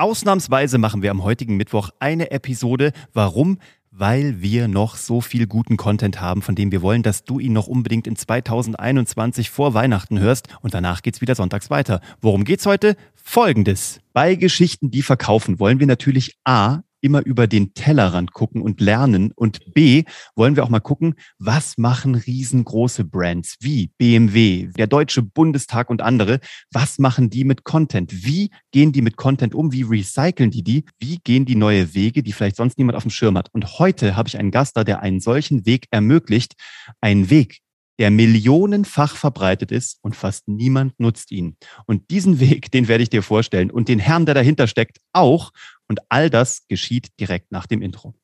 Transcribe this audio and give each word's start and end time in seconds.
Ausnahmsweise 0.00 0.78
machen 0.78 1.02
wir 1.02 1.10
am 1.10 1.22
heutigen 1.22 1.58
Mittwoch 1.58 1.90
eine 1.98 2.30
Episode. 2.30 2.92
Warum? 3.12 3.58
Weil 3.90 4.40
wir 4.40 4.66
noch 4.66 4.96
so 4.96 5.20
viel 5.20 5.46
guten 5.46 5.76
Content 5.76 6.22
haben, 6.22 6.40
von 6.40 6.54
dem 6.54 6.72
wir 6.72 6.80
wollen, 6.80 7.02
dass 7.02 7.24
du 7.24 7.38
ihn 7.38 7.52
noch 7.52 7.66
unbedingt 7.66 8.06
in 8.06 8.16
2021 8.16 9.50
vor 9.50 9.74
Weihnachten 9.74 10.18
hörst. 10.18 10.48
Und 10.62 10.72
danach 10.72 11.02
geht's 11.02 11.20
wieder 11.20 11.34
sonntags 11.34 11.68
weiter. 11.68 12.00
Worum 12.22 12.44
geht's 12.44 12.64
heute? 12.64 12.96
Folgendes. 13.14 14.00
Bei 14.14 14.36
Geschichten, 14.36 14.90
die 14.90 15.02
verkaufen, 15.02 15.60
wollen 15.60 15.80
wir 15.80 15.86
natürlich 15.86 16.38
A 16.44 16.80
immer 17.00 17.24
über 17.24 17.46
den 17.46 17.74
Tellerrand 17.74 18.32
gucken 18.32 18.62
und 18.62 18.80
lernen. 18.80 19.32
Und 19.34 19.72
B, 19.74 20.04
wollen 20.34 20.56
wir 20.56 20.64
auch 20.64 20.68
mal 20.68 20.80
gucken, 20.80 21.14
was 21.38 21.78
machen 21.78 22.14
riesengroße 22.14 23.04
Brands 23.04 23.56
wie 23.60 23.90
BMW, 23.98 24.68
der 24.76 24.86
Deutsche 24.86 25.22
Bundestag 25.22 25.90
und 25.90 26.02
andere, 26.02 26.40
was 26.70 26.98
machen 26.98 27.30
die 27.30 27.44
mit 27.44 27.64
Content? 27.64 28.24
Wie 28.24 28.50
gehen 28.72 28.92
die 28.92 29.02
mit 29.02 29.16
Content 29.16 29.54
um? 29.54 29.72
Wie 29.72 29.82
recyceln 29.82 30.50
die 30.50 30.62
die? 30.62 30.84
Wie 30.98 31.18
gehen 31.18 31.44
die 31.44 31.56
neue 31.56 31.94
Wege, 31.94 32.22
die 32.22 32.32
vielleicht 32.32 32.56
sonst 32.56 32.78
niemand 32.78 32.96
auf 32.96 33.02
dem 33.02 33.10
Schirm 33.10 33.36
hat? 33.36 33.48
Und 33.52 33.78
heute 33.78 34.16
habe 34.16 34.28
ich 34.28 34.38
einen 34.38 34.50
Gast 34.50 34.76
da, 34.76 34.84
der 34.84 35.00
einen 35.00 35.20
solchen 35.20 35.66
Weg 35.66 35.86
ermöglicht. 35.90 36.54
Einen 37.00 37.30
Weg, 37.30 37.60
der 38.00 38.10
millionenfach 38.10 39.14
verbreitet 39.14 39.70
ist 39.70 39.98
und 40.00 40.16
fast 40.16 40.48
niemand 40.48 40.98
nutzt 40.98 41.30
ihn. 41.32 41.56
Und 41.84 42.10
diesen 42.10 42.40
Weg, 42.40 42.70
den 42.70 42.88
werde 42.88 43.02
ich 43.02 43.10
dir 43.10 43.22
vorstellen 43.22 43.70
und 43.70 43.88
den 43.88 43.98
Herrn, 43.98 44.24
der 44.24 44.34
dahinter 44.34 44.66
steckt, 44.66 44.98
auch. 45.12 45.50
Und 45.90 45.98
all 46.08 46.30
das 46.30 46.68
geschieht 46.68 47.08
direkt 47.18 47.50
nach 47.50 47.66
dem 47.66 47.82
Intro. 47.82 48.14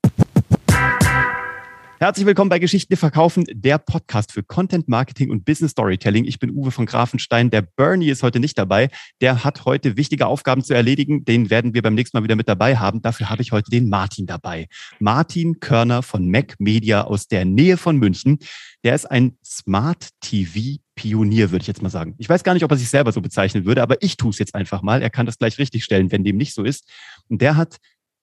Herzlich 1.98 2.24
willkommen 2.24 2.48
bei 2.48 2.60
Geschichten, 2.60 2.96
verkaufen, 2.96 3.44
der 3.50 3.78
Podcast 3.78 4.30
für 4.30 4.44
Content 4.44 4.86
Marketing 4.86 5.30
und 5.30 5.44
Business 5.44 5.72
Storytelling. 5.72 6.26
Ich 6.26 6.38
bin 6.38 6.50
Uwe 6.50 6.70
von 6.70 6.86
Grafenstein. 6.86 7.50
Der 7.50 7.62
Bernie 7.62 8.10
ist 8.10 8.22
heute 8.22 8.38
nicht 8.38 8.56
dabei. 8.56 8.88
Der 9.20 9.42
hat 9.42 9.64
heute 9.64 9.96
wichtige 9.96 10.28
Aufgaben 10.28 10.62
zu 10.62 10.74
erledigen. 10.74 11.24
Den 11.24 11.50
werden 11.50 11.74
wir 11.74 11.82
beim 11.82 11.96
nächsten 11.96 12.16
Mal 12.16 12.22
wieder 12.22 12.36
mit 12.36 12.48
dabei 12.48 12.76
haben. 12.76 13.02
Dafür 13.02 13.30
habe 13.30 13.42
ich 13.42 13.50
heute 13.50 13.68
den 13.68 13.88
Martin 13.88 14.26
dabei. 14.26 14.68
Martin 15.00 15.58
Körner 15.58 16.04
von 16.04 16.30
Mac 16.30 16.54
Media 16.60 17.02
aus 17.02 17.26
der 17.26 17.44
Nähe 17.44 17.78
von 17.78 17.96
München. 17.96 18.38
Der 18.84 18.94
ist 18.94 19.10
ein 19.10 19.38
Smart 19.44 20.10
TV 20.20 20.76
Pionier, 20.96 21.52
würde 21.52 21.62
ich 21.62 21.68
jetzt 21.68 21.82
mal 21.82 21.90
sagen. 21.90 22.14
Ich 22.18 22.28
weiß 22.28 22.42
gar 22.42 22.54
nicht, 22.54 22.64
ob 22.64 22.70
er 22.70 22.76
sich 22.76 22.88
selber 22.88 23.12
so 23.12 23.20
bezeichnen 23.20 23.64
würde, 23.64 23.82
aber 23.82 24.02
ich 24.02 24.16
tue 24.16 24.30
es 24.30 24.38
jetzt 24.38 24.54
einfach 24.54 24.82
mal. 24.82 25.02
Er 25.02 25.10
kann 25.10 25.26
das 25.26 25.38
gleich 25.38 25.58
richtig 25.58 25.84
stellen, 25.84 26.10
wenn 26.10 26.24
dem 26.24 26.36
nicht 26.36 26.54
so 26.54 26.64
ist. 26.64 26.90
Und 27.28 27.40
der 27.42 27.56
hat 27.56 27.76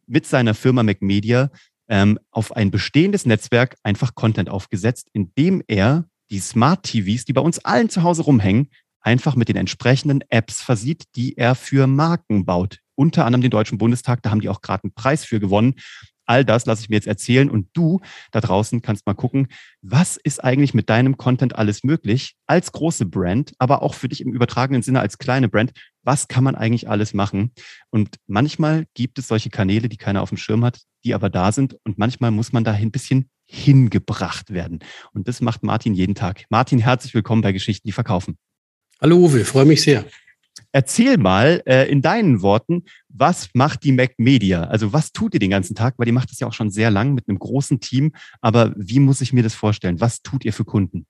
mit 0.08 0.26
seiner 0.26 0.54
Firma 0.54 0.84
Mac 0.84 1.02
Media 1.02 1.50
ähm, 1.88 2.20
auf 2.32 2.56
ein 2.56 2.72
bestehendes 2.72 3.26
Netzwerk 3.26 3.78
einfach 3.84 4.16
Content 4.16 4.50
aufgesetzt, 4.50 5.08
indem 5.14 5.64
er 5.68 6.06
die 6.30 6.40
Smart 6.40 6.84
TVs, 6.84 7.26
die 7.26 7.34
bei 7.34 7.42
uns 7.42 7.60
allen 7.60 7.90
zu 7.90 8.04
Hause 8.04 8.24
rumhängen, 8.24 8.70
einfach 9.02 9.36
mit 9.36 9.50
den 9.50 9.56
entsprechenden 9.56 10.22
Apps 10.30 10.62
versieht, 10.62 11.04
die 11.16 11.38
er 11.38 11.56
für 11.56 11.88
Marken 11.88 12.46
baut. 12.46 12.80
Unter 12.96 13.26
anderem 13.26 13.42
den 13.42 13.52
Deutschen 13.52 13.78
Bundestag, 13.78 14.22
da 14.24 14.32
haben 14.32 14.42
die 14.42 14.50
auch 14.50 14.62
gerade 14.62 14.84
einen 14.84 14.94
Preis 14.94 15.26
für 15.26 15.40
gewonnen. 15.40 15.76
All 16.26 16.46
das 16.46 16.66
lasse 16.66 16.84
ich 16.84 16.90
mir 16.90 16.96
jetzt 16.96 17.08
erzählen 17.08 17.50
und 17.50 17.68
du 17.74 18.00
da 18.32 18.42
draußen 18.42 18.82
kannst 18.82 19.06
mal 19.06 19.14
gucken, 19.14 19.48
was 19.82 20.18
ist 20.18 20.44
eigentlich 20.44 20.74
mit 20.74 20.90
deinem 20.90 21.18
Content 21.18 21.56
alles 21.56 21.84
möglich 21.84 22.36
als 22.48 22.72
große 22.72 23.06
Brand, 23.06 23.54
aber 23.58 23.82
auch 23.82 23.94
für 23.94 24.10
dich 24.10 24.22
im 24.22 24.34
übertragenen 24.34 24.82
Sinne 24.82 25.00
als 25.00 25.18
kleine 25.18 25.50
Brand. 25.50 25.72
Was 26.04 26.28
kann 26.28 26.44
man 26.44 26.56
eigentlich 26.56 26.90
alles 26.90 27.14
machen? 27.14 27.52
Und 27.90 28.18
manchmal 28.28 28.86
gibt 28.94 29.20
es 29.20 29.28
solche 29.28 29.50
Kanäle, 29.50 29.90
die 29.90 29.98
keiner 29.98 30.22
auf 30.22 30.30
dem 30.30 30.38
Schirm 30.38 30.64
hat, 30.66 30.82
die 31.04 31.14
aber 31.14 31.30
da 31.30 31.52
sind 31.52 31.78
und 31.84 31.98
manchmal 31.98 32.32
muss 32.32 32.54
man 32.54 32.64
dahin 32.64 32.90
ein 32.90 32.92
bisschen 32.92 33.30
hingebracht 33.46 34.52
werden. 34.52 34.80
Und 35.14 35.28
das 35.28 35.42
macht 35.42 35.64
Martin 35.64 35.94
jeden 35.94 36.16
Tag. 36.16 36.46
Martin, 36.50 36.80
herzlich 36.80 37.14
willkommen 37.14 37.42
bei 37.42 37.52
Geschichten, 37.52 37.88
die 37.88 37.92
verkaufen. 37.92 38.38
Hallo 39.02 39.18
Uwe, 39.18 39.44
freue 39.44 39.66
mich 39.66 39.82
sehr. 39.82 40.06
Erzähl 40.72 41.18
mal 41.18 41.62
äh, 41.66 41.90
in 41.90 42.02
deinen 42.02 42.42
Worten, 42.42 42.84
was 43.09 43.50
macht 43.54 43.84
die 43.84 43.92
Mac 43.92 44.14
Media? 44.18 44.64
Also 44.64 44.94
was 44.94 45.12
tut 45.12 45.34
ihr 45.34 45.40
den 45.40 45.52
ganzen 45.52 45.76
Tag? 45.76 45.95
Weil 45.98 46.08
ihr 46.08 46.14
macht 46.14 46.32
das 46.32 46.40
ja 46.40 46.48
auch 46.48 46.54
schon 46.54 46.72
sehr 46.72 46.92
lang 46.92 47.14
mit 47.14 47.28
einem 47.28 47.40
großen 47.40 47.80
Team. 47.80 48.14
Aber 48.42 48.73
wie 48.76 49.00
muss 49.00 49.22
ich 49.22 49.34
mir 49.34 49.44
das 49.44 49.54
vorstellen? 49.54 50.02
Was 50.02 50.22
tut 50.22 50.45
ihr 50.45 50.54
für 50.54 50.66
Kunden? 50.66 51.06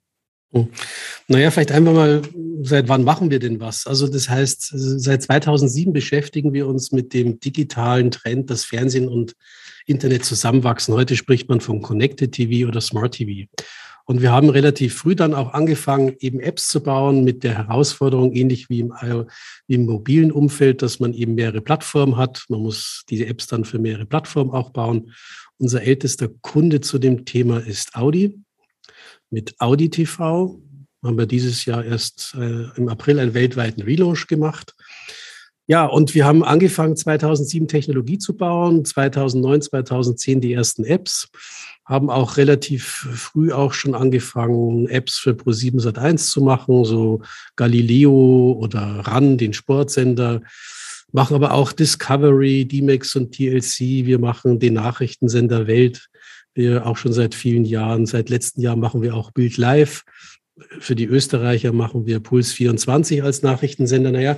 Oh. 0.52 0.68
Naja, 1.28 1.50
vielleicht 1.50 1.72
einfach 1.72 1.94
mal, 1.94 2.22
seit 2.62 2.88
wann 2.88 3.04
machen 3.04 3.32
wir 3.32 3.40
denn 3.40 3.60
was? 3.60 3.88
Also 3.88 4.08
das 4.08 4.30
heißt, 4.30 4.72
seit 4.72 5.24
2007 5.24 5.94
beschäftigen 5.94 6.54
wir 6.54 6.68
uns 6.68 6.92
mit 6.92 7.14
dem 7.14 7.40
digitalen 7.40 8.12
Trend, 8.12 8.52
dass 8.52 8.64
Fernsehen 8.64 9.08
und 9.08 9.36
Internet 9.88 10.26
zusammenwachsen. 10.26 10.94
Heute 10.94 11.16
spricht 11.16 11.50
man 11.50 11.60
von 11.60 11.82
Connected 11.82 12.34
TV 12.34 12.68
oder 12.68 12.82
Smart 12.82 13.16
TV. 13.16 13.50
Und 14.06 14.22
wir 14.22 14.32
haben 14.32 14.50
relativ 14.50 14.96
früh 14.96 15.16
dann 15.16 15.34
auch 15.34 15.54
angefangen, 15.54 16.16
eben 16.20 16.40
Apps 16.42 16.68
zu 16.68 16.84
bauen 16.84 17.24
mit 17.24 17.44
der 17.44 17.58
Herausforderung, 17.58 18.34
ähnlich 18.34 18.70
wie 18.70 18.82
im, 18.82 18.94
wie 19.68 19.76
im 19.76 19.86
mobilen 19.86 20.32
Umfeld, 20.32 20.82
dass 20.82 21.00
man 21.00 21.14
eben 21.14 21.36
mehrere 21.36 21.62
Plattformen 21.62 22.18
hat. 22.18 22.44
Man 22.50 22.62
muss 22.62 23.04
diese 23.10 23.28
Apps 23.28 23.48
dann 23.48 23.64
für 23.64 23.80
mehrere 23.80 24.06
Plattformen 24.06 24.52
auch 24.52 24.72
bauen. 24.72 25.14
Unser 25.58 25.84
ältester 25.84 26.28
Kunde 26.42 26.82
zu 26.82 27.00
dem 27.00 27.24
Thema 27.24 27.60
ist 27.60 27.96
Audi. 27.96 28.42
Mit 29.30 29.56
Audi 29.60 29.90
TV 29.90 30.60
haben 31.04 31.18
wir 31.18 31.26
dieses 31.26 31.66
Jahr 31.66 31.84
erst 31.84 32.36
äh, 32.38 32.70
im 32.76 32.90
April 32.90 33.20
einen 33.20 33.34
weltweiten 33.34 33.82
Relaunch 33.82 34.28
gemacht. 34.28 34.76
Ja, 35.68 35.86
und 35.86 36.14
wir 36.14 36.26
haben 36.26 36.44
angefangen, 36.44 36.96
2007 36.98 37.68
Technologie 37.68 38.18
zu 38.18 38.36
bauen, 38.36 38.84
2009, 38.84 39.62
2010 39.62 40.42
die 40.42 40.54
ersten 40.54 40.84
Apps 40.84 41.30
haben 41.86 42.10
auch 42.10 42.38
relativ 42.38 42.86
früh 42.86 43.52
auch 43.52 43.74
schon 43.74 43.94
angefangen, 43.94 44.88
Apps 44.88 45.18
für 45.18 45.32
Pro7 45.32 45.82
Sat1 45.82 46.30
zu 46.32 46.42
machen, 46.42 46.86
so 46.86 47.22
Galileo 47.56 48.58
oder 48.60 49.02
RAN, 49.06 49.38
den 49.38 49.54
Sportsender, 49.54 50.42
machen 51.12 51.36
aber 51.36 51.54
auch 51.54 51.72
Discovery, 51.72 52.66
D-Max 52.66 53.16
und 53.16 53.34
TLC. 53.34 54.06
Wir 54.06 54.20
machen 54.20 54.60
den 54.60 54.74
Nachrichtensender 54.74 55.68
Welt. 55.68 56.08
Wir 56.54 56.86
auch 56.86 56.98
schon 56.98 57.14
seit 57.14 57.36
vielen 57.36 57.66
Jahren. 57.66 58.06
Seit 58.06 58.30
letzten 58.30 58.62
Jahr 58.62 58.76
machen 58.76 59.02
wir 59.02 59.14
auch 59.16 59.32
Bild 59.32 59.58
Live. 59.58 60.04
Für 60.80 60.96
die 60.96 61.06
Österreicher 61.06 61.74
machen 61.74 62.06
wir 62.06 62.20
Puls 62.20 62.52
24 62.52 63.24
als 63.24 63.42
Nachrichtensender. 63.42 64.12
Naja, 64.12 64.38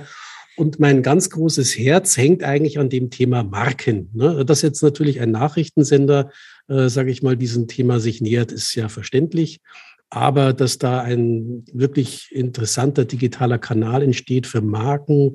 und 0.56 0.80
mein 0.80 1.02
ganz 1.02 1.30
großes 1.30 1.78
Herz 1.78 2.16
hängt 2.16 2.42
eigentlich 2.42 2.78
an 2.78 2.88
dem 2.88 3.10
Thema 3.10 3.42
Marken. 3.42 4.10
Ne? 4.14 4.44
Dass 4.44 4.62
jetzt 4.62 4.82
natürlich 4.82 5.20
ein 5.20 5.30
Nachrichtensender, 5.30 6.30
äh, 6.68 6.88
sage 6.88 7.10
ich 7.10 7.22
mal, 7.22 7.36
diesem 7.36 7.68
Thema 7.68 8.00
sich 8.00 8.20
nähert, 8.20 8.52
ist 8.52 8.74
ja 8.74 8.88
verständlich. 8.88 9.60
Aber 10.08 10.52
dass 10.52 10.78
da 10.78 11.00
ein 11.00 11.64
wirklich 11.72 12.30
interessanter 12.32 13.04
digitaler 13.04 13.58
Kanal 13.58 14.02
entsteht 14.02 14.46
für 14.46 14.62
Marken, 14.62 15.34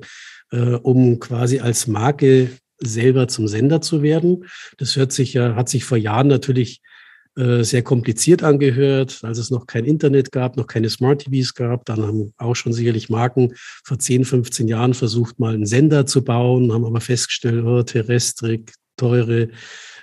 äh, 0.50 0.74
um 0.76 1.20
quasi 1.20 1.60
als 1.60 1.86
Marke 1.86 2.50
selber 2.78 3.28
zum 3.28 3.46
Sender 3.46 3.80
zu 3.80 4.02
werden, 4.02 4.46
das 4.78 4.96
hört 4.96 5.12
sich 5.12 5.34
ja, 5.34 5.54
hat 5.54 5.68
sich 5.68 5.84
vor 5.84 5.98
Jahren 5.98 6.26
natürlich 6.26 6.80
äh, 7.36 7.62
sehr 7.62 7.82
kompliziert 7.82 8.42
angehört, 8.42 9.20
als 9.22 9.38
es 9.38 9.50
noch 9.50 9.66
kein 9.66 9.86
Internet 9.86 10.32
gab, 10.32 10.58
noch 10.58 10.66
keine 10.66 10.90
Smart 10.90 11.22
TVs 11.22 11.54
gab. 11.54 11.86
Dann 11.86 12.02
haben 12.02 12.34
auch 12.36 12.54
schon 12.54 12.74
sicherlich 12.74 13.08
Marken 13.08 13.54
vor 13.84 13.98
10, 13.98 14.26
15 14.26 14.68
Jahren 14.68 14.92
versucht, 14.92 15.38
mal 15.38 15.54
einen 15.54 15.64
Sender 15.64 16.04
zu 16.04 16.22
bauen, 16.22 16.72
haben 16.72 16.84
aber 16.84 17.00
festgestellt, 17.00 17.64
oh, 17.64 17.82
Terrestrik, 17.82 18.74
teure 18.98 19.48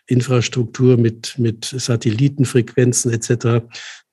Infrastruktur 0.07 0.97
mit, 0.97 1.37
mit 1.37 1.65
Satellitenfrequenzen 1.65 3.11
etc. 3.11 3.63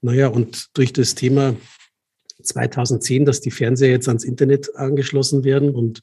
Naja, 0.03 0.29
und 0.29 0.67
durch 0.75 0.93
das 0.93 1.15
Thema 1.15 1.57
2010, 2.43 3.25
dass 3.25 3.41
die 3.41 3.51
Fernseher 3.51 3.91
jetzt 3.91 4.09
ans 4.09 4.25
Internet 4.25 4.77
angeschlossen 4.77 5.43
werden 5.43 5.71
und 5.71 6.01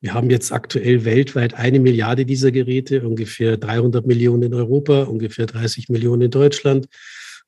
wir 0.00 0.14
haben 0.14 0.30
jetzt 0.30 0.52
aktuell 0.52 1.04
weltweit 1.04 1.54
eine 1.54 1.78
Milliarde 1.78 2.24
dieser 2.24 2.50
Geräte, 2.50 3.06
ungefähr 3.06 3.56
300 3.56 4.06
Millionen 4.06 4.44
in 4.44 4.54
Europa, 4.54 5.02
ungefähr 5.02 5.46
30 5.46 5.88
Millionen 5.90 6.22
in 6.22 6.30
Deutschland. 6.30 6.88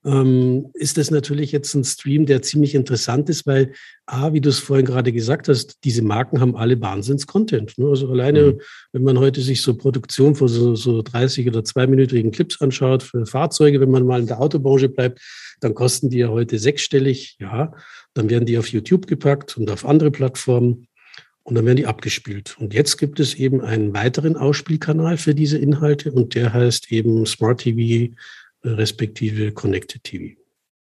Ähm, 0.04 0.66
ist 0.74 0.98
das 0.98 1.12
natürlich 1.12 1.52
jetzt 1.52 1.74
ein 1.74 1.84
Stream, 1.84 2.26
der 2.26 2.42
ziemlich 2.42 2.74
interessant 2.74 3.28
ist, 3.28 3.46
weil, 3.46 3.72
A, 4.06 4.32
wie 4.32 4.40
du 4.40 4.48
es 4.48 4.58
vorhin 4.58 4.84
gerade 4.84 5.12
gesagt 5.12 5.46
hast, 5.46 5.84
diese 5.84 6.02
Marken 6.02 6.40
haben 6.40 6.56
alle 6.56 6.80
Wahnsinns-Content. 6.80 7.78
Ne? 7.78 7.86
Also 7.86 8.10
alleine, 8.10 8.52
mhm. 8.52 8.60
wenn 8.92 9.04
man 9.04 9.18
heute 9.18 9.40
sich 9.40 9.62
so 9.62 9.76
Produktion 9.76 10.34
von 10.34 10.48
so, 10.48 10.74
so 10.74 11.02
30 11.02 11.46
oder 11.46 11.62
zweiminütigen 11.62 12.32
Clips 12.32 12.60
anschaut 12.60 13.04
für 13.04 13.26
Fahrzeuge, 13.26 13.80
wenn 13.80 13.92
man 13.92 14.04
mal 14.04 14.20
in 14.20 14.26
der 14.26 14.40
Autobranche 14.40 14.88
bleibt, 14.88 15.20
dann 15.60 15.74
kosten 15.74 16.10
die 16.10 16.18
ja 16.18 16.28
heute 16.28 16.58
sechsstellig, 16.58 17.36
ja. 17.38 17.72
Dann 18.14 18.28
werden 18.28 18.44
die 18.44 18.58
auf 18.58 18.66
YouTube 18.68 19.06
gepackt 19.06 19.56
und 19.56 19.70
auf 19.70 19.86
andere 19.86 20.10
Plattformen 20.10 20.88
und 21.44 21.54
dann 21.54 21.66
werden 21.66 21.76
die 21.76 21.86
abgespielt. 21.86 22.56
Und 22.58 22.74
jetzt 22.74 22.98
gibt 22.98 23.20
es 23.20 23.34
eben 23.34 23.60
einen 23.60 23.94
weiteren 23.94 24.36
Ausspielkanal 24.36 25.16
für 25.16 25.34
diese 25.34 25.58
Inhalte 25.58 26.12
und 26.12 26.34
der 26.34 26.52
heißt 26.52 26.92
eben 26.92 27.26
Smart 27.26 27.60
TV 27.60 28.12
äh, 28.62 28.68
respektive 28.68 29.52
Connected 29.52 30.04
TV. 30.04 30.38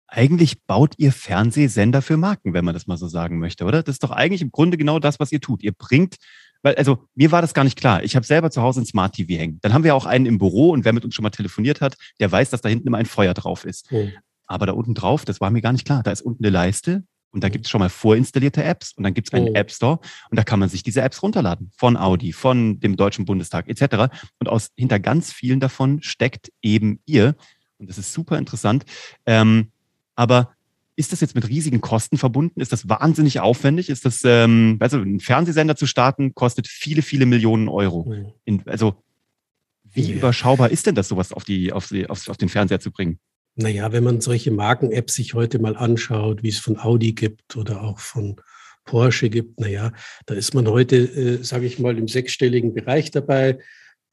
Eigentlich 0.08 0.62
baut 0.66 0.96
ihr 0.98 1.14
Fernsehsender 1.14 2.02
für 2.02 2.18
Marken, 2.18 2.54
wenn 2.54 2.66
man 2.66 2.74
das 2.74 2.86
mal 2.86 2.98
so 2.98 3.08
sagen 3.08 3.40
möchte, 3.40 3.64
oder? 3.64 3.82
Das 3.82 3.96
ist 3.96 4.04
doch 4.04 4.12
eigentlich 4.12 4.42
im 4.42 4.52
Grunde 4.52 4.78
genau 4.78 5.00
das, 5.00 5.20
was 5.20 5.32
ihr 5.32 5.40
tut. 5.40 5.64
Ihr 5.64 5.72
bringt, 5.72 6.18
weil, 6.64 6.76
also 6.76 7.08
mir 7.16 7.32
war 7.32 7.42
das 7.42 7.54
gar 7.54 7.64
nicht 7.64 7.78
klar. 7.78 8.04
Ich 8.04 8.16
habe 8.16 8.26
selber 8.26 8.52
zu 8.52 8.62
Hause 8.62 8.82
ein 8.82 8.86
Smart 8.86 9.16
TV 9.16 9.40
hängen. 9.40 9.60
Dann 9.62 9.74
haben 9.74 9.86
wir 9.86 9.96
auch 9.96 10.06
einen 10.06 10.26
im 10.26 10.38
Büro 10.38 10.72
und 10.72 10.84
wer 10.84 10.94
mit 10.94 11.06
uns 11.06 11.16
schon 11.16 11.24
mal 11.24 11.30
telefoniert 11.30 11.80
hat, 11.80 11.96
der 12.20 12.32
weiß, 12.32 12.50
dass 12.50 12.62
da 12.62 12.68
hinten 12.68 12.88
immer 12.88 12.98
ein 12.98 13.06
Feuer 13.06 13.34
drauf 13.34 13.66
ist. 13.66 13.88
Oh. 13.92 14.10
Aber 14.48 14.66
da 14.66 14.74
unten 14.74 14.94
drauf, 14.94 15.24
das 15.24 15.40
war 15.40 15.50
mir 15.50 15.62
gar 15.62 15.72
nicht 15.72 15.86
klar. 15.86 16.04
Da 16.04 16.12
ist 16.12 16.22
unten 16.22 16.44
eine 16.44 16.52
Leiste, 16.52 17.06
Und 17.32 17.44
da 17.44 17.50
gibt 17.50 17.66
es 17.66 17.72
schon 17.72 17.80
mal 17.80 17.90
vorinstallierte 17.90 18.64
Apps 18.64 18.94
und 18.94 19.04
dann 19.04 19.14
gibt 19.14 19.28
es 19.30 19.34
einen 19.34 19.50
oh. 19.50 19.54
App 19.54 19.72
Store 19.72 20.00
und 20.30 20.38
da 20.38 20.44
kann 20.44 20.60
man 20.60 20.70
sich 20.70 20.84
diese 20.84 21.02
Apps 21.02 21.24
runterladen. 21.24 21.72
Von 21.78 21.98
Audi, 21.98 22.34
von 22.34 22.80
dem 22.80 22.98
Deutschen 22.98 23.26
Bundestag 23.26 23.68
etc. 23.68 24.14
Und 24.40 24.50
aus 24.50 24.70
hinter 24.76 25.00
ganz 25.00 25.32
vielen 25.32 25.60
davon 25.60 26.02
steckt 26.02 26.52
eben 26.62 27.00
ihr. 27.06 27.36
Und 27.78 27.90
das 27.90 27.98
ist 27.98 28.14
super 28.14 28.38
interessant. 28.38 28.86
Ähm, 29.26 29.72
aber 30.16 30.52
ist 30.96 31.12
das 31.12 31.22
jetzt 31.22 31.36
mit 31.36 31.48
riesigen 31.48 31.82
Kosten 31.82 32.18
verbunden? 32.18 32.60
Ist 32.60 32.74
das 32.74 32.88
wahnsinnig 32.90 33.40
aufwendig? 33.40 33.90
Ist 33.90 34.06
das, 34.06 34.22
ähm, 34.24 34.78
also 34.80 34.98
ein 34.98 35.20
Fernsehsender 35.20 35.76
zu 35.76 35.88
starten, 35.88 36.36
kostet 36.36 36.68
viele, 36.68 37.02
viele 37.02 37.26
Millionen 37.26 37.70
Euro. 37.70 38.06
Mhm. 38.06 38.34
In, 38.44 38.68
also 38.68 39.02
wie 39.94 40.04
ja. 40.04 40.16
überschaubar 40.18 40.70
ist 40.70 40.86
denn 40.86 40.96
das, 40.96 41.08
sowas 41.08 41.34
auf, 41.34 41.44
die, 41.44 41.74
auf, 41.74 41.88
die, 41.88 42.08
auf, 42.08 42.28
auf 42.28 42.38
den 42.38 42.50
Fernseher 42.50 42.80
zu 42.80 42.92
bringen? 42.92 43.20
Naja, 43.56 43.92
wenn 43.92 44.04
man 44.04 44.22
solche 44.22 44.52
Marken-Apps 44.52 45.16
sich 45.16 45.34
heute 45.34 45.60
mal 45.60 45.76
anschaut, 45.76 46.42
wie 46.42 46.50
es 46.50 46.60
von 46.60 46.80
Audi 46.80 47.14
gibt 47.14 47.58
oder 47.58 47.82
auch 47.84 48.00
von 48.00 48.38
Porsche 48.86 49.30
gibt, 49.30 49.60
naja, 49.60 49.92
da 50.26 50.36
ist 50.36 50.54
man 50.54 50.68
heute, 50.68 50.96
äh, 50.98 51.44
sage 51.44 51.66
ich 51.66 51.78
mal, 51.78 51.98
im 51.98 52.08
sechsstelligen 52.08 52.74
Bereich 52.74 53.12
dabei, 53.12 53.60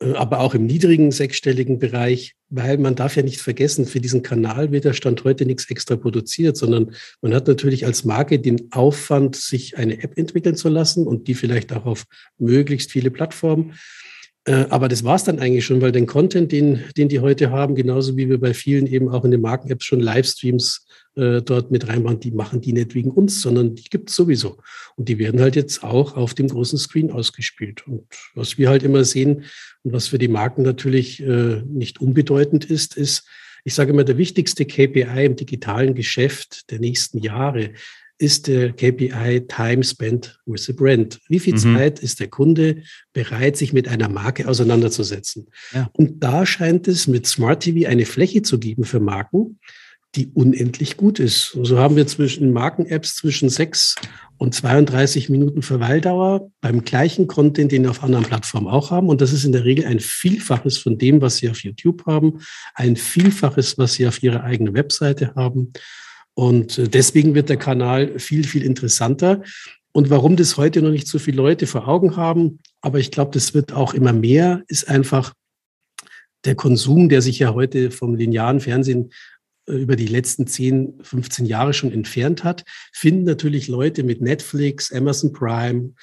äh, 0.00 0.12
aber 0.14 0.40
auch 0.40 0.54
im 0.54 0.66
niedrigen 0.66 1.12
sechsstelligen 1.12 1.78
Bereich, 1.78 2.34
weil 2.48 2.78
man 2.78 2.96
darf 2.96 3.16
ja 3.16 3.22
nicht 3.22 3.40
vergessen, 3.40 3.86
für 3.86 4.00
diesen 4.00 4.22
Kanal 4.22 4.72
wird 4.72 4.84
der 4.84 4.92
Stand 4.92 5.22
heute 5.24 5.46
nichts 5.46 5.70
extra 5.70 5.96
produziert, 5.96 6.56
sondern 6.56 6.94
man 7.22 7.32
hat 7.32 7.46
natürlich 7.46 7.86
als 7.86 8.04
Marke 8.04 8.40
den 8.40 8.72
Aufwand, 8.72 9.36
sich 9.36 9.78
eine 9.78 10.02
App 10.02 10.18
entwickeln 10.18 10.56
zu 10.56 10.68
lassen 10.68 11.06
und 11.06 11.28
die 11.28 11.34
vielleicht 11.34 11.72
auch 11.72 11.86
auf 11.86 12.04
möglichst 12.38 12.90
viele 12.90 13.10
Plattformen 13.10 13.74
aber 14.52 14.88
das 14.88 15.04
war 15.04 15.16
es 15.16 15.24
dann 15.24 15.38
eigentlich 15.38 15.66
schon, 15.66 15.80
weil 15.80 15.92
den 15.92 16.06
Content, 16.06 16.52
den, 16.52 16.80
den 16.96 17.08
die 17.08 17.20
heute 17.20 17.50
haben, 17.50 17.74
genauso 17.74 18.16
wie 18.16 18.28
wir 18.28 18.38
bei 18.38 18.54
vielen 18.54 18.86
eben 18.86 19.08
auch 19.08 19.24
in 19.24 19.30
den 19.30 19.40
Marken-Apps 19.40 19.84
schon 19.84 20.00
Livestreams 20.00 20.86
äh, 21.16 21.42
dort 21.42 21.70
mit 21.70 21.88
reinmachen, 21.88 22.20
die 22.20 22.30
machen 22.30 22.60
die 22.60 22.72
nicht 22.72 22.94
wegen 22.94 23.10
uns, 23.10 23.42
sondern 23.42 23.74
die 23.74 23.84
gibt 23.84 24.10
es 24.10 24.16
sowieso. 24.16 24.58
Und 24.96 25.08
die 25.08 25.18
werden 25.18 25.40
halt 25.40 25.56
jetzt 25.56 25.82
auch 25.82 26.16
auf 26.16 26.34
dem 26.34 26.48
großen 26.48 26.78
Screen 26.78 27.10
ausgespielt. 27.10 27.86
Und 27.86 28.06
was 28.34 28.56
wir 28.56 28.68
halt 28.68 28.84
immer 28.84 29.04
sehen 29.04 29.44
und 29.82 29.92
was 29.92 30.08
für 30.08 30.18
die 30.18 30.28
Marken 30.28 30.62
natürlich 30.62 31.20
äh, 31.20 31.62
nicht 31.66 32.00
unbedeutend 32.00 32.64
ist, 32.64 32.96
ist, 32.96 33.26
ich 33.64 33.74
sage 33.74 33.92
immer, 33.92 34.04
der 34.04 34.16
wichtigste 34.16 34.64
KPI 34.64 35.26
im 35.26 35.36
digitalen 35.36 35.94
Geschäft 35.94 36.70
der 36.70 36.78
nächsten 36.78 37.18
Jahre 37.18 37.72
ist 38.18 38.48
der 38.48 38.72
KPI 38.72 39.46
Time 39.48 39.84
Spent 39.84 40.40
with 40.44 40.64
the 40.64 40.72
Brand. 40.72 41.20
Wie 41.28 41.38
viel 41.38 41.54
mhm. 41.54 41.76
Zeit 41.76 42.00
ist 42.00 42.20
der 42.20 42.28
Kunde 42.28 42.82
bereit, 43.12 43.56
sich 43.56 43.72
mit 43.72 43.88
einer 43.88 44.08
Marke 44.08 44.48
auseinanderzusetzen? 44.48 45.46
Ja. 45.72 45.88
Und 45.92 46.22
da 46.22 46.44
scheint 46.44 46.88
es 46.88 47.06
mit 47.06 47.26
Smart 47.26 47.62
TV 47.62 47.88
eine 47.88 48.06
Fläche 48.06 48.42
zu 48.42 48.58
geben 48.58 48.84
für 48.84 49.00
Marken, 49.00 49.60
die 50.14 50.28
unendlich 50.28 50.96
gut 50.96 51.20
ist. 51.20 51.54
Und 51.54 51.66
so 51.66 51.78
haben 51.78 51.96
wir 51.96 52.06
zwischen 52.06 52.52
Marken-Apps 52.52 53.16
zwischen 53.16 53.50
6 53.50 53.96
und 54.38 54.54
32 54.54 55.28
Minuten 55.28 55.62
Verweildauer 55.62 56.50
beim 56.60 56.82
gleichen 56.82 57.26
Content, 57.26 57.70
den 57.70 57.82
wir 57.82 57.90
auf 57.90 58.02
anderen 58.02 58.24
Plattformen 58.24 58.68
auch 58.68 58.90
haben. 58.90 59.08
Und 59.08 59.20
das 59.20 59.32
ist 59.32 59.44
in 59.44 59.52
der 59.52 59.64
Regel 59.64 59.84
ein 59.84 60.00
Vielfaches 60.00 60.78
von 60.78 60.98
dem, 60.98 61.20
was 61.20 61.36
Sie 61.36 61.50
auf 61.50 61.62
YouTube 61.62 62.06
haben, 62.06 62.40
ein 62.74 62.96
Vielfaches, 62.96 63.78
was 63.78 63.94
Sie 63.94 64.08
auf 64.08 64.22
Ihrer 64.22 64.42
eigenen 64.42 64.74
Webseite 64.74 65.34
haben. 65.36 65.72
Und 66.38 66.78
äh, 66.78 66.86
deswegen 66.88 67.34
wird 67.34 67.48
der 67.48 67.56
Kanal 67.56 68.20
viel, 68.20 68.44
viel 68.44 68.62
interessanter. 68.62 69.42
Und 69.90 70.08
warum 70.08 70.36
das 70.36 70.56
heute 70.56 70.82
noch 70.82 70.92
nicht 70.92 71.08
so 71.08 71.18
viele 71.18 71.38
Leute 71.38 71.66
vor 71.66 71.88
Augen 71.88 72.14
haben, 72.14 72.60
aber 72.80 73.00
ich 73.00 73.10
glaube, 73.10 73.32
das 73.32 73.54
wird 73.54 73.72
auch 73.72 73.92
immer 73.92 74.12
mehr, 74.12 74.62
ist 74.68 74.88
einfach 74.88 75.34
der 76.44 76.54
Konsum, 76.54 77.08
der 77.08 77.22
sich 77.22 77.40
ja 77.40 77.54
heute 77.54 77.90
vom 77.90 78.14
linearen 78.14 78.60
Fernsehen 78.60 79.10
äh, 79.66 79.72
über 79.72 79.96
die 79.96 80.06
letzten 80.06 80.46
10, 80.46 81.00
15 81.02 81.44
Jahre 81.44 81.74
schon 81.74 81.90
entfernt 81.90 82.44
hat, 82.44 82.64
finden 82.92 83.24
natürlich 83.24 83.66
Leute 83.66 84.04
mit 84.04 84.20
Netflix, 84.20 84.92
Amazon 84.92 85.32
Prime, 85.32 85.94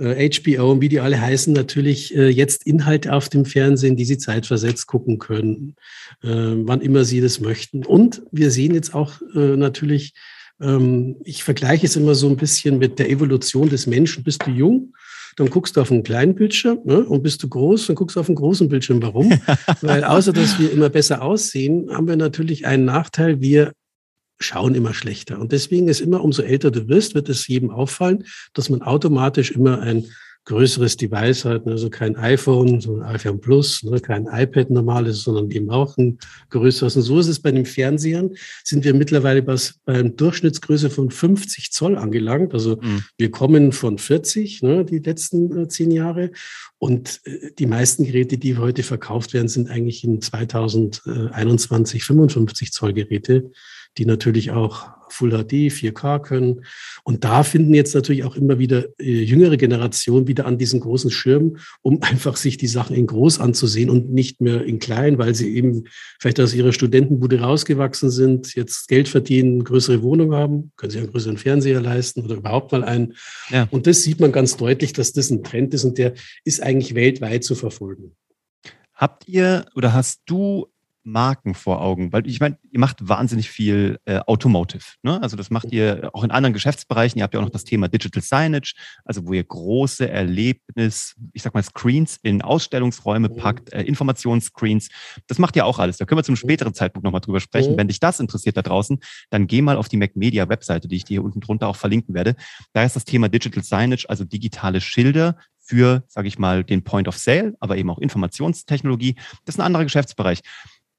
HBO 0.00 0.50
äh, 0.50 0.58
und 0.58 0.80
wie 0.80 0.88
die 0.88 1.00
alle 1.00 1.20
heißen, 1.20 1.52
natürlich 1.52 2.16
äh, 2.16 2.28
jetzt 2.28 2.66
Inhalte 2.66 3.12
auf 3.12 3.28
dem 3.28 3.44
Fernsehen, 3.44 3.96
die 3.96 4.04
sie 4.04 4.18
zeitversetzt 4.18 4.86
gucken 4.86 5.18
können, 5.18 5.76
äh, 6.22 6.28
wann 6.28 6.80
immer 6.80 7.04
sie 7.04 7.20
das 7.20 7.40
möchten. 7.40 7.84
Und 7.84 8.22
wir 8.32 8.50
sehen 8.50 8.74
jetzt 8.74 8.94
auch 8.94 9.20
natürlich, 9.34 10.14
ähm, 10.60 11.16
ich 11.24 11.44
vergleiche 11.44 11.86
es 11.86 11.96
immer 11.96 12.14
so 12.14 12.28
ein 12.28 12.36
bisschen 12.36 12.78
mit 12.78 12.98
der 12.98 13.10
Evolution 13.10 13.68
des 13.68 13.86
Menschen. 13.86 14.24
Bist 14.24 14.46
du 14.46 14.50
jung? 14.50 14.94
dann 15.36 15.48
guckst 15.48 15.76
du 15.76 15.80
auf 15.80 15.90
einen 15.90 16.02
kleinen 16.02 16.34
Bildschirm 16.34 16.80
ne? 16.84 17.04
und 17.04 17.22
bist 17.22 17.42
du 17.42 17.48
groß, 17.48 17.86
dann 17.86 17.96
guckst 17.96 18.16
du 18.16 18.20
auf 18.20 18.28
einen 18.28 18.36
großen 18.36 18.68
Bildschirm. 18.68 19.00
Warum? 19.00 19.30
Weil 19.80 20.04
außer 20.04 20.32
dass 20.32 20.58
wir 20.58 20.70
immer 20.72 20.90
besser 20.90 21.22
aussehen, 21.22 21.88
haben 21.90 22.08
wir 22.08 22.16
natürlich 22.16 22.66
einen 22.66 22.84
Nachteil. 22.84 23.40
Wir 23.40 23.72
schauen 24.40 24.74
immer 24.74 24.94
schlechter. 24.94 25.38
Und 25.38 25.52
deswegen 25.52 25.88
ist 25.88 26.00
immer, 26.00 26.24
umso 26.24 26.42
älter 26.42 26.70
du 26.70 26.88
wirst, 26.88 27.14
wird 27.14 27.28
es 27.28 27.46
jedem 27.46 27.70
auffallen, 27.70 28.24
dass 28.54 28.70
man 28.70 28.82
automatisch 28.82 29.50
immer 29.50 29.80
ein 29.80 30.06
größeres 30.46 30.96
Device 30.96 31.44
hat, 31.44 31.66
also 31.66 31.90
kein 31.90 32.16
iPhone, 32.16 32.80
sondern 32.80 33.06
iPhone 33.08 33.40
Plus, 33.40 33.82
ne, 33.82 34.00
kein 34.00 34.26
iPad 34.26 34.70
normales, 34.70 35.22
sondern 35.22 35.50
eben 35.50 35.70
auch 35.70 35.96
ein 35.98 36.18
größeres. 36.48 36.96
Und 36.96 37.02
so 37.02 37.18
ist 37.18 37.28
es 37.28 37.40
bei 37.40 37.52
den 37.52 37.66
Fernsehern, 37.66 38.30
sind 38.64 38.84
wir 38.84 38.94
mittlerweile 38.94 39.42
bei, 39.42 39.56
bei 39.84 39.94
einer 39.94 40.08
Durchschnittsgröße 40.08 40.90
von 40.90 41.10
50 41.10 41.72
Zoll 41.72 41.96
angelangt. 41.96 42.54
Also 42.54 42.78
mhm. 42.80 43.04
wir 43.18 43.30
kommen 43.30 43.72
von 43.72 43.98
40, 43.98 44.62
ne, 44.62 44.84
die 44.84 44.98
letzten 44.98 45.56
äh, 45.56 45.68
zehn 45.68 45.90
Jahre. 45.90 46.30
Und 46.78 47.20
äh, 47.24 47.52
die 47.58 47.66
meisten 47.66 48.04
Geräte, 48.04 48.38
die 48.38 48.56
heute 48.56 48.82
verkauft 48.82 49.34
werden, 49.34 49.48
sind 49.48 49.70
eigentlich 49.70 50.02
in 50.02 50.20
2021 50.20 52.02
55 52.02 52.72
Zoll 52.72 52.94
Geräte 52.94 53.50
die 53.98 54.06
natürlich 54.06 54.50
auch 54.50 54.90
Full 55.12 55.30
HD, 55.30 55.70
4K 55.70 56.20
können. 56.20 56.64
Und 57.04 57.24
da 57.24 57.42
finden 57.42 57.74
jetzt 57.74 57.94
natürlich 57.94 58.24
auch 58.24 58.36
immer 58.36 58.58
wieder 58.58 58.86
äh, 58.98 59.22
jüngere 59.22 59.56
Generationen 59.56 60.26
wieder 60.26 60.46
an 60.46 60.58
diesen 60.58 60.80
großen 60.80 61.10
Schirm, 61.10 61.56
um 61.82 62.00
einfach 62.02 62.36
sich 62.36 62.56
die 62.56 62.66
Sachen 62.66 62.96
in 62.96 63.06
groß 63.06 63.40
anzusehen 63.40 63.90
und 63.90 64.12
nicht 64.12 64.40
mehr 64.40 64.64
in 64.64 64.78
klein, 64.78 65.18
weil 65.18 65.34
sie 65.34 65.54
eben 65.54 65.84
vielleicht 66.20 66.40
aus 66.40 66.54
ihrer 66.54 66.72
Studentenbude 66.72 67.40
rausgewachsen 67.40 68.10
sind, 68.10 68.54
jetzt 68.54 68.88
Geld 68.88 69.08
verdienen, 69.08 69.64
größere 69.64 70.02
Wohnung 70.02 70.34
haben, 70.34 70.72
können 70.76 70.90
sich 70.90 71.00
einen 71.00 71.10
größeren 71.10 71.38
Fernseher 71.38 71.80
leisten 71.80 72.22
oder 72.22 72.36
überhaupt 72.36 72.72
mal 72.72 72.84
einen. 72.84 73.14
Ja. 73.50 73.68
Und 73.70 73.86
das 73.86 74.02
sieht 74.02 74.20
man 74.20 74.32
ganz 74.32 74.56
deutlich, 74.56 74.92
dass 74.92 75.12
das 75.12 75.30
ein 75.30 75.42
Trend 75.42 75.74
ist 75.74 75.84
und 75.84 75.98
der 75.98 76.14
ist 76.44 76.62
eigentlich 76.62 76.94
weltweit 76.94 77.44
zu 77.44 77.54
verfolgen. 77.54 78.16
Habt 78.94 79.26
ihr 79.28 79.64
oder 79.74 79.94
hast 79.94 80.20
du 80.26 80.68
Marken 81.04 81.54
vor 81.54 81.80
Augen? 81.80 82.12
Weil 82.12 82.26
ich 82.26 82.40
meine, 82.40 82.58
ihr 82.72 82.80
macht 82.80 83.08
wahnsinnig 83.08 83.48
viel 83.48 83.98
äh, 84.06 84.18
Automotive. 84.18 84.82
Ne? 85.02 85.22
Also 85.22 85.36
das 85.36 85.50
macht 85.50 85.72
ihr 85.72 86.10
auch 86.12 86.24
in 86.24 86.32
anderen 86.32 86.52
Geschäftsbereichen. 86.52 87.18
Ihr 87.18 87.22
habt 87.22 87.34
ja 87.34 87.40
auch 87.40 87.44
noch 87.44 87.50
das 87.50 87.64
Thema 87.64 87.88
Digital 87.88 88.22
Signage, 88.22 88.74
also 89.04 89.26
wo 89.26 89.32
ihr 89.32 89.44
große 89.44 90.08
Erlebnis, 90.08 91.14
ich 91.32 91.42
sag 91.42 91.54
mal 91.54 91.62
Screens 91.62 92.18
in 92.22 92.42
Ausstellungsräume 92.42 93.28
mhm. 93.28 93.36
packt, 93.36 93.72
äh, 93.72 93.82
Informationsscreens. 93.82 94.88
Das 95.28 95.38
macht 95.38 95.54
ihr 95.54 95.64
auch 95.64 95.78
alles. 95.78 95.98
Da 95.98 96.06
können 96.06 96.18
wir 96.18 96.24
zum 96.24 96.32
mhm. 96.32 96.38
späteren 96.38 96.74
Zeitpunkt 96.74 97.04
nochmal 97.04 97.20
drüber 97.20 97.40
sprechen. 97.40 97.74
Mhm. 97.74 97.76
Wenn 97.78 97.88
dich 97.88 98.00
das 98.00 98.18
interessiert 98.18 98.56
da 98.56 98.62
draußen, 98.62 98.98
dann 99.30 99.46
geh 99.46 99.62
mal 99.62 99.76
auf 99.76 99.88
die 99.88 99.96
Mac 99.96 100.16
Media 100.16 100.48
Webseite, 100.48 100.88
die 100.88 100.96
ich 100.96 101.04
dir 101.04 101.20
hier 101.20 101.24
unten 101.24 101.40
drunter 101.40 101.68
auch 101.68 101.76
verlinken 101.76 102.14
werde. 102.14 102.34
Da 102.72 102.84
ist 102.84 102.96
das 102.96 103.04
Thema 103.04 103.28
Digital 103.28 103.62
Signage, 103.62 104.06
also 104.08 104.24
digitale 104.24 104.80
Schilder 104.80 105.36
für, 105.58 106.02
sage 106.08 106.28
ich 106.28 106.38
mal, 106.38 106.64
den 106.64 106.82
Point 106.82 107.06
of 107.06 107.16
Sale, 107.16 107.54
aber 107.60 107.76
eben 107.76 107.90
auch 107.90 107.98
Informationstechnologie. 107.98 109.14
Das 109.44 109.54
ist 109.54 109.60
ein 109.60 109.66
anderer 109.66 109.84
Geschäftsbereich. 109.84 110.40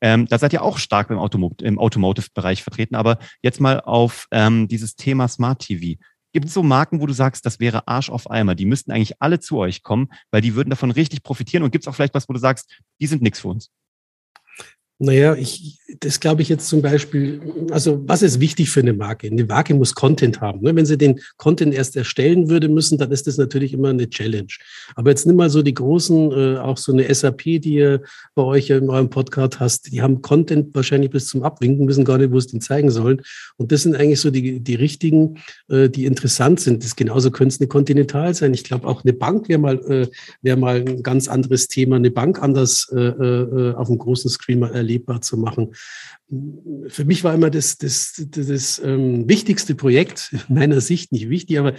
Ähm, 0.02 0.28
da 0.28 0.38
seid 0.38 0.54
ihr 0.54 0.64
auch 0.64 0.78
stark 0.78 1.10
im, 1.10 1.18
Automo 1.18 1.56
im 1.62 1.80
Automotive-Bereich 1.80 2.64
vertreten. 2.64 2.96
Aber 2.96 3.20
jetzt 3.42 3.62
mal 3.62 3.80
auf 3.82 4.28
ähm, 4.32 4.68
dieses 4.68 4.96
Thema 4.96 5.28
Smart 5.28 5.60
TV. 5.60 6.00
Gibt 6.34 6.48
es 6.48 6.54
so 6.54 6.64
Marken, 6.64 7.02
wo 7.02 7.06
du 7.06 7.14
sagst, 7.14 7.46
das 7.46 7.60
wäre 7.60 7.88
Arsch 7.88 8.10
auf 8.10 8.30
Eimer? 8.30 8.56
Die 8.56 8.66
müssten 8.66 8.92
eigentlich 8.92 9.22
alle 9.22 9.40
zu 9.40 9.58
euch 9.58 9.84
kommen, 9.84 10.10
weil 10.32 10.42
die 10.42 10.56
würden 10.56 10.70
davon 10.70 10.92
richtig 10.92 11.24
profitieren. 11.24 11.64
Und 11.64 11.72
gibt 11.72 11.84
es 11.84 11.88
auch 11.88 11.96
vielleicht 11.96 12.14
was, 12.14 12.30
wo 12.30 12.34
du 12.34 12.40
sagst, 12.40 12.70
die 13.00 13.08
sind 13.08 13.22
nichts 13.22 13.42
für 13.42 13.50
uns? 13.50 13.70
Naja, 15.04 15.34
ich, 15.34 15.80
das 16.00 16.20
glaube 16.20 16.44
ich 16.44 16.50
jetzt 16.50 16.68
zum 16.68 16.84
Beispiel, 16.84 17.42
also 17.72 18.04
was 18.06 18.22
ist 18.22 18.40
wichtig 18.40 18.70
für 18.70 18.82
eine 18.82 18.94
Marke? 18.94 19.26
Eine 19.26 19.46
Marke 19.46 19.74
muss 19.74 19.96
Content 19.96 20.42
haben. 20.42 20.62
Ne? 20.62 20.76
Wenn 20.76 20.86
sie 20.86 20.96
den 20.96 21.20
Content 21.38 21.74
erst 21.74 21.96
erstellen 21.96 22.52
würde 22.52 22.70
müssen, 22.70 23.00
dann 23.00 23.12
ist 23.12 23.26
das 23.26 23.38
natürlich 23.38 23.74
immer 23.74 23.90
eine 23.90 24.08
Challenge. 24.08 24.54
Aber 24.94 25.10
jetzt 25.10 25.26
nimm 25.26 25.38
mal 25.38 25.50
so 25.50 25.64
die 25.64 25.74
großen, 25.74 26.32
äh, 26.32 26.58
auch 26.60 26.78
so 26.78 26.94
eine 26.94 27.12
SAP, 27.12 27.42
die 27.42 27.74
ihr 27.74 28.04
bei 28.36 28.44
euch 28.44 28.70
in 28.70 28.92
eurem 28.92 29.10
Podcast 29.10 29.60
hast, 29.60 29.92
die 29.92 30.04
haben 30.04 30.22
Content 30.22 30.76
wahrscheinlich 30.76 31.10
bis 31.10 31.26
zum 31.30 31.42
Abwinken, 31.42 31.88
wissen 31.88 32.06
gar 32.06 32.20
nicht, 32.20 32.32
wo 32.32 32.38
es 32.38 32.46
den 32.46 32.62
zeigen 32.62 32.92
sollen. 32.92 33.24
Und 33.58 33.72
das 33.72 33.82
sind 33.82 33.96
eigentlich 33.96 34.22
so 34.22 34.30
die, 34.30 34.60
die 34.60 34.76
richtigen, 34.76 35.40
äh, 35.68 35.90
die 35.90 36.06
interessant 36.06 36.60
sind. 36.60 36.84
Das 36.84 36.96
genauso 36.96 37.32
könnte 37.32 37.56
es 37.56 37.60
eine 37.60 37.70
Continental 37.70 38.36
sein. 38.36 38.54
Ich 38.54 38.64
glaube 38.64 38.88
auch 38.88 39.04
eine 39.04 39.14
Bank 39.14 39.50
wäre 39.50 39.60
mal, 39.60 40.10
äh, 40.44 40.56
mal 40.56 40.76
ein 40.76 41.02
ganz 41.02 41.28
anderes 41.28 41.70
Thema, 41.70 41.96
eine 41.96 42.12
Bank 42.12 42.40
anders 42.40 42.88
äh, 42.96 43.72
auf 43.74 43.90
einem 43.90 43.98
großen 43.98 44.30
Screen 44.30 44.60
mal 44.60 44.72
erleben 44.72 44.91
erlebbar 44.92 45.22
zu 45.22 45.38
machen. 45.38 45.74
Für 46.88 47.06
mich 47.06 47.24
war 47.24 47.34
immer 47.34 47.50
das, 47.50 47.78
das, 47.78 48.24
das, 48.30 48.48
das 48.48 48.82
ähm, 48.84 49.28
wichtigste 49.28 49.76
Projekt, 49.76 50.34
in 50.48 50.56
meiner 50.56 50.82
Sicht 50.82 51.12
nicht 51.12 51.30
wichtig, 51.30 51.60
aber 51.60 51.74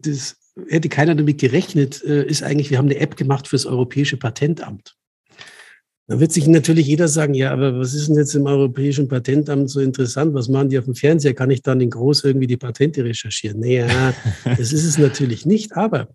das 0.00 0.36
hätte 0.68 0.88
keiner 0.88 1.14
damit 1.14 1.40
gerechnet, 1.40 2.02
äh, 2.04 2.26
ist 2.26 2.42
eigentlich, 2.42 2.70
wir 2.70 2.78
haben 2.78 2.88
eine 2.88 2.98
App 2.98 3.16
gemacht 3.16 3.48
fürs 3.48 3.66
Europäische 3.66 4.16
Patentamt. 4.16 4.96
Dann 6.08 6.18
wird 6.18 6.32
sich 6.32 6.48
natürlich 6.48 6.88
jeder 6.88 7.06
sagen, 7.06 7.34
ja, 7.34 7.52
aber 7.52 7.78
was 7.78 7.94
ist 7.94 8.08
denn 8.08 8.16
jetzt 8.16 8.34
im 8.34 8.46
Europäischen 8.46 9.06
Patentamt 9.06 9.70
so 9.70 9.78
interessant? 9.78 10.34
Was 10.34 10.48
machen 10.48 10.68
die 10.68 10.76
auf 10.76 10.86
dem 10.86 10.96
Fernseher? 10.96 11.34
Kann 11.34 11.52
ich 11.52 11.62
dann 11.62 11.80
in 11.80 11.90
groß 11.90 12.24
irgendwie 12.24 12.48
die 12.48 12.56
Patente 12.56 13.04
recherchieren? 13.04 13.60
Naja, 13.60 14.12
das 14.44 14.72
ist 14.72 14.84
es 14.84 14.98
natürlich 14.98 15.46
nicht. 15.46 15.76
Aber 15.76 16.08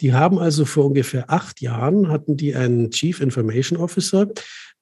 die 0.00 0.12
haben 0.12 0.38
also 0.38 0.64
vor 0.64 0.86
ungefähr 0.86 1.30
acht 1.30 1.60
Jahren 1.60 2.10
hatten 2.10 2.36
die 2.36 2.54
einen 2.54 2.92
Chief 2.92 3.20
Information 3.20 3.76
Officer, 3.76 4.28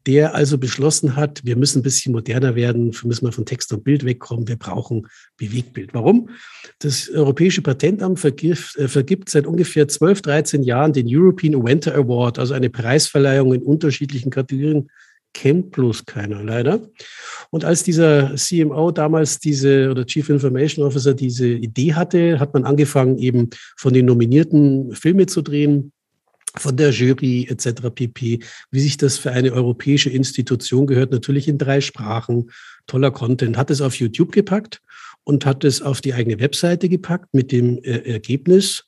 der 0.08 0.34
also 0.34 0.56
beschlossen 0.56 1.16
hat, 1.16 1.42
wir 1.44 1.54
müssen 1.54 1.80
ein 1.80 1.82
bisschen 1.82 2.12
moderner 2.12 2.54
werden, 2.54 2.94
wir 2.94 3.06
müssen 3.06 3.26
mal 3.26 3.32
von 3.32 3.44
Text 3.44 3.70
und 3.74 3.84
Bild 3.84 4.06
wegkommen, 4.06 4.48
wir 4.48 4.56
brauchen 4.56 5.06
Bewegtbild. 5.36 5.92
Warum? 5.92 6.30
Das 6.78 7.10
Europäische 7.10 7.60
Patentamt 7.60 8.18
vergibt, 8.18 8.74
äh, 8.76 8.88
vergibt 8.88 9.28
seit 9.28 9.46
ungefähr 9.46 9.86
12, 9.86 10.22
13 10.22 10.62
Jahren 10.62 10.94
den 10.94 11.06
European 11.06 11.52
Inventor 11.52 11.92
Award, 11.92 12.38
also 12.38 12.54
eine 12.54 12.70
Preisverleihung 12.70 13.52
in 13.52 13.62
unterschiedlichen 13.62 14.30
Kategorien, 14.30 14.88
kennt 15.34 15.72
bloß 15.72 16.06
keiner 16.06 16.42
leider. 16.42 16.88
Und 17.50 17.66
als 17.66 17.82
dieser 17.82 18.34
CMO 18.34 18.90
damals 18.90 19.38
diese 19.38 19.90
oder 19.90 20.06
Chief 20.06 20.26
Information 20.30 20.86
Officer 20.86 21.12
diese 21.12 21.48
Idee 21.48 21.92
hatte, 21.92 22.40
hat 22.40 22.54
man 22.54 22.64
angefangen, 22.64 23.18
eben 23.18 23.50
von 23.76 23.92
den 23.92 24.06
Nominierten 24.06 24.94
Filme 24.94 25.26
zu 25.26 25.42
drehen, 25.42 25.92
von 26.58 26.76
der 26.76 26.90
Jury 26.90 27.46
etc. 27.48 27.90
pp. 27.94 28.40
Wie 28.70 28.80
sich 28.80 28.96
das 28.96 29.18
für 29.18 29.32
eine 29.32 29.52
europäische 29.52 30.10
Institution 30.10 30.86
gehört, 30.86 31.12
natürlich 31.12 31.48
in 31.48 31.58
drei 31.58 31.80
Sprachen, 31.80 32.50
toller 32.86 33.10
Content, 33.10 33.56
hat 33.56 33.70
es 33.70 33.80
auf 33.80 33.94
YouTube 33.94 34.32
gepackt 34.32 34.80
und 35.24 35.46
hat 35.46 35.64
es 35.64 35.82
auf 35.82 36.00
die 36.00 36.14
eigene 36.14 36.40
Webseite 36.40 36.88
gepackt 36.88 37.34
mit 37.34 37.52
dem 37.52 37.78
äh, 37.78 37.98
Ergebnis, 38.12 38.84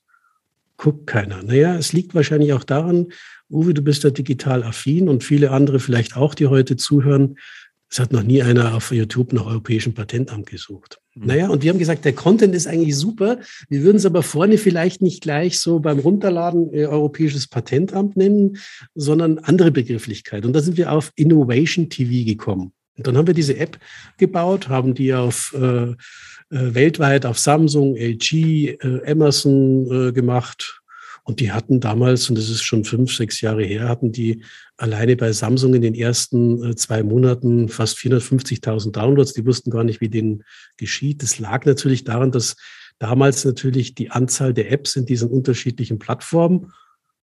guckt 0.77 1.07
keiner. 1.07 1.43
Naja, 1.43 1.77
es 1.77 1.93
liegt 1.93 2.15
wahrscheinlich 2.15 2.55
auch 2.55 2.65
daran, 2.65 3.09
Uwe, 3.51 3.75
du 3.75 3.83
bist 3.83 4.05
da 4.05 4.11
digital 4.11 4.63
affin 4.63 5.09
und 5.09 5.25
viele 5.25 5.51
andere 5.51 5.81
vielleicht 5.81 6.17
auch, 6.17 6.35
die 6.35 6.47
heute 6.47 6.77
zuhören. 6.77 7.37
Es 7.91 7.99
hat 7.99 8.13
noch 8.13 8.23
nie 8.23 8.41
einer 8.41 8.75
auf 8.75 8.93
YouTube 8.93 9.33
nach 9.33 9.47
Europäischem 9.47 9.95
Patentamt 9.95 10.47
gesucht. 10.47 11.01
Mhm. 11.15 11.27
Naja, 11.27 11.49
und 11.49 11.63
wir 11.63 11.71
haben 11.71 11.79
gesagt, 11.79 12.05
der 12.05 12.13
Content 12.13 12.55
ist 12.55 12.69
eigentlich 12.69 12.97
super. 12.97 13.41
Wir 13.69 13.83
würden 13.83 13.97
es 13.97 14.07
aber 14.07 14.23
vorne 14.23 14.59
vielleicht 14.59 15.03
nicht 15.03 15.23
gleich 15.23 15.59
so 15.59 15.81
beim 15.81 15.99
Runterladen 15.99 16.73
äh, 16.73 16.87
Europäisches 16.87 17.49
Patentamt 17.49 18.17
nennen, 18.17 18.59
sondern 18.95 19.39
andere 19.39 19.73
Begrifflichkeit. 19.73 20.47
Und 20.47 20.53
da 20.53 20.61
sind 20.61 20.77
wir 20.77 20.93
auf 20.93 21.13
Innovation 21.17 21.91
TV 21.91 22.25
gekommen. 22.25 22.73
Und 22.97 23.07
dann 23.07 23.17
haben 23.17 23.27
wir 23.27 23.35
diese 23.35 23.57
App 23.57 23.79
gebaut, 24.19 24.69
haben 24.69 24.95
die 24.95 25.13
auf 25.13 25.53
äh, 25.59 25.95
äh, 26.51 26.75
weltweit 26.75 27.27
auf 27.27 27.39
Samsung, 27.39 27.97
LG, 27.97 28.33
äh, 28.33 29.11
Amazon 29.11 30.09
äh, 30.09 30.13
gemacht, 30.13 30.80
und 31.25 31.41
die 31.41 31.53
hatten 31.53 31.81
damals, 31.81 32.29
und 32.29 32.37
das 32.37 32.49
ist 32.49 32.63
schon 32.63 32.85
fünf, 32.85 33.15
sechs 33.15 33.41
Jahre 33.41 33.65
her, 33.65 33.89
hatten 33.89 34.13
die 34.13 34.43
alleine 34.77 35.17
bei 35.17 35.33
Samsung 35.33 35.75
in 35.75 35.83
den 35.83 35.95
ersten 35.95 36.63
äh, 36.63 36.75
zwei 36.77 37.03
Monaten 37.03 37.69
fast 37.69 37.99
450.000 37.99 38.93
Downloads. 38.93 39.35
Die 39.35 39.47
wussten 39.47 39.71
gar 39.71 39.85
nicht, 39.85 40.01
wie 40.01 40.09
denen 40.09 40.45
geschieht. 40.77 41.23
Das 41.23 41.39
lag 41.39 41.67
natürlich 41.67 42.05
daran, 42.05 42.33
dass 42.33 42.57
damals 42.99 43.45
natürlich 43.45 43.95
die 43.95 44.11
Anzahl 44.11 44.55
der 44.55 44.71
Apps 44.73 44.97
in 44.97 45.07
diesen 45.07 45.31
unterschiedlichen 45.31 45.99
Plattformen 45.99 46.73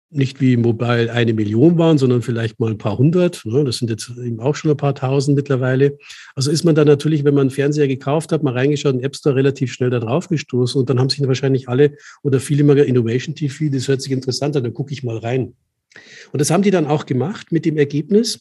nicht 0.10 0.40
wie 0.40 0.56
Mobile 0.56 1.12
eine 1.12 1.34
Million 1.34 1.78
waren, 1.78 1.98
sondern 1.98 2.22
vielleicht 2.22 2.60
mal 2.60 2.72
ein 2.72 2.78
paar 2.78 2.98
hundert. 2.98 3.44
Ne? 3.46 3.64
Das 3.66 3.78
sind 3.78 3.90
jetzt 3.90 4.10
eben 4.18 4.40
auch 4.40 4.56
schon 4.56 4.72
ein 4.72 4.78
paar 4.78 4.96
tausend 4.96 5.36
mittlerweile. 5.36 5.98
Also 6.34 6.50
ist 6.50 6.64
man 6.64 6.76
dann 6.76 6.88
natürlich, 6.88 7.26
wenn 7.26 7.34
man 7.34 7.42
einen 7.42 7.50
Fernseher 7.52 7.88
gekauft 7.88 8.32
hat, 8.32 8.42
mal 8.42 8.54
reingeschaut, 8.54 8.96
in 8.96 9.04
App 9.04 9.16
Store 9.16 9.36
relativ 9.36 9.74
schnell 9.74 9.90
da 9.90 10.00
drauf 10.00 10.30
gestoßen 10.30 10.80
und 10.80 10.90
dann 10.90 11.00
haben 11.00 11.10
sich 11.10 11.26
wahrscheinlich 11.28 11.68
alle 11.68 11.98
oder 12.24 12.40
viele 12.40 12.64
mal 12.64 12.78
Innovation 12.78 13.36
TV, 13.36 13.66
das 13.72 13.88
hört 13.88 14.02
sich 14.02 14.12
interessant 14.12 14.56
an, 14.56 14.64
da 14.64 14.70
gucke 14.70 14.94
ich 14.94 15.04
mal 15.04 15.18
rein. 15.18 15.56
Und 16.32 16.40
das 16.40 16.52
haben 16.52 16.64
die 16.64 16.72
dann 16.72 16.88
auch 16.88 17.06
gemacht 17.06 17.52
mit 17.52 17.66
dem 17.66 17.78
Ergebnis, 17.78 18.40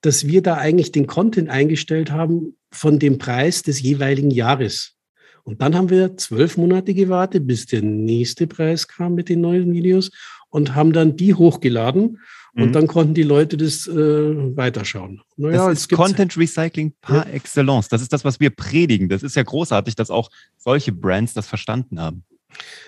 dass 0.00 0.26
wir 0.26 0.42
da 0.42 0.56
eigentlich 0.56 0.92
den 0.92 1.06
Content 1.06 1.48
eingestellt 1.48 2.10
haben 2.10 2.56
von 2.70 2.98
dem 2.98 3.18
Preis 3.18 3.62
des 3.62 3.82
jeweiligen 3.82 4.30
Jahres. 4.30 4.94
Und 5.44 5.60
dann 5.60 5.74
haben 5.74 5.90
wir 5.90 6.16
zwölf 6.16 6.56
Monate 6.56 6.94
gewartet, 6.94 7.46
bis 7.46 7.66
der 7.66 7.82
nächste 7.82 8.46
Preis 8.46 8.86
kam 8.86 9.14
mit 9.14 9.28
den 9.28 9.40
neuen 9.40 9.72
Videos 9.72 10.10
und 10.52 10.74
haben 10.74 10.92
dann 10.92 11.16
die 11.16 11.34
hochgeladen. 11.34 12.20
Und 12.54 12.66
mhm. 12.66 12.72
dann 12.72 12.86
konnten 12.86 13.14
die 13.14 13.22
Leute 13.22 13.56
das 13.56 13.88
äh, 13.88 13.94
weiterschauen. 13.94 15.22
Naja, 15.38 15.70
das 15.70 15.80
ist 15.80 15.90
Content 15.90 16.36
Recycling 16.36 16.92
par 17.00 17.26
ja. 17.26 17.32
excellence. 17.32 17.88
Das 17.88 18.02
ist 18.02 18.12
das, 18.12 18.26
was 18.26 18.40
wir 18.40 18.50
predigen. 18.50 19.08
Das 19.08 19.22
ist 19.22 19.36
ja 19.36 19.42
großartig, 19.42 19.94
dass 19.94 20.10
auch 20.10 20.28
solche 20.58 20.92
Brands 20.92 21.32
das 21.32 21.46
verstanden 21.46 21.98
haben. 21.98 22.24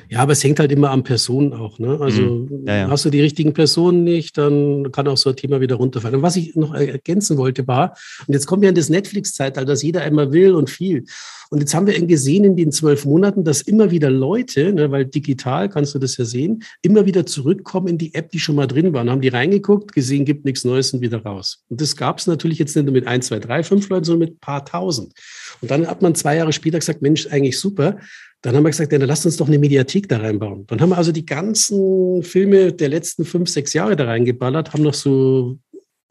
Ja, 0.09 0.21
aber 0.21 0.33
es 0.33 0.45
hängt 0.45 0.61
halt 0.61 0.71
immer 0.71 0.91
an 0.91 1.03
Personen 1.03 1.53
auch. 1.53 1.79
Ne? 1.79 1.99
Also 2.01 2.23
mhm. 2.23 2.65
ja, 2.67 2.77
ja. 2.77 2.89
hast 2.91 3.05
du 3.05 3.11
die 3.11 3.21
richtigen 3.21 3.55
Personen 3.55 4.05
nicht, 4.05 4.37
dann 4.37 4.93
kann 4.93 5.09
auch 5.09 5.17
so 5.17 5.31
ein 5.31 5.37
Thema 5.37 5.61
wieder 5.61 5.77
runterfallen. 5.77 6.17
Und 6.17 6.23
was 6.23 6.37
ich 6.37 6.55
noch 6.57 6.75
ergänzen 6.75 7.37
wollte 7.37 7.67
war, 7.67 7.97
und 8.27 8.35
jetzt 8.35 8.47
kommen 8.47 8.63
wir 8.63 8.69
in 8.69 8.75
das 8.75 8.91
Netflix-Zeitalter, 8.91 9.67
dass 9.67 9.83
jeder 9.83 10.03
einmal 10.03 10.33
will 10.33 10.55
und 10.55 10.71
viel. 10.71 11.05
Und 11.51 11.61
jetzt 11.61 11.75
haben 11.75 11.87
wir 11.87 12.07
gesehen 12.07 12.45
in 12.45 12.57
den 12.57 12.73
zwölf 12.73 13.05
Monaten, 13.05 13.45
dass 13.45 13.63
immer 13.63 13.91
wieder 13.91 14.11
Leute, 14.11 14.73
ne, 14.73 14.91
weil 14.91 15.07
digital 15.07 15.69
kannst 15.69 15.95
du 15.95 15.99
das 15.99 16.17
ja 16.17 16.25
sehen, 16.25 16.63
immer 16.83 17.07
wieder 17.07 17.27
zurückkommen 17.27 17.89
in 17.89 17.99
die 17.99 18.15
App, 18.15 18.31
die 18.31 18.41
schon 18.41 18.57
mal 18.57 18.67
drin 18.67 18.93
waren, 18.93 19.11
haben 19.11 19.21
die 19.21 19.29
reingeguckt, 19.29 19.93
gesehen, 19.93 20.25
gibt 20.25 20.45
nichts 20.45 20.65
Neues 20.65 20.93
und 20.93 21.01
wieder 21.01 21.23
raus. 21.23 21.63
Und 21.69 21.81
das 21.81 21.97
gab 21.97 22.19
es 22.19 22.27
natürlich 22.27 22.59
jetzt 22.59 22.75
nicht 22.75 22.85
nur 22.85 22.93
mit 22.93 23.07
ein, 23.07 23.23
zwei, 23.23 23.39
drei, 23.39 23.63
fünf 23.63 23.89
Leuten, 23.89 24.05
sondern 24.05 24.29
mit 24.29 24.37
ein 24.37 24.41
paar 24.41 24.65
tausend. 24.65 25.13
Und 25.61 25.71
dann 25.71 25.87
hat 25.87 26.03
man 26.03 26.15
zwei 26.15 26.37
Jahre 26.37 26.53
später 26.53 26.79
gesagt, 26.79 27.03
Mensch, 27.03 27.27
eigentlich 27.29 27.59
super. 27.59 27.99
Dann 28.45 28.55
haben 28.55 28.65
wir 28.65 28.71
gesagt, 28.71 28.93
ja, 28.93 28.99
dann 28.99 29.09
lasst 29.09 29.25
uns 29.25 29.39
doch 29.39 29.49
eine 29.49 29.59
Mediathek 29.59 30.07
da 30.07 30.19
reinbauen. 30.19 30.67
Dann 30.67 30.79
haben 30.83 30.91
wir 30.91 30.99
also 30.99 31.13
die 31.13 31.25
ganzen 31.25 32.23
Filme 32.23 32.75
der 32.75 32.91
letzten 32.91 33.25
fünf, 33.25 33.49
sechs 33.49 33.73
Jahre 33.73 33.97
da 33.97 34.05
reingeballert, 34.05 34.75
haben 34.75 34.83
noch 34.83 34.93
so 34.93 35.59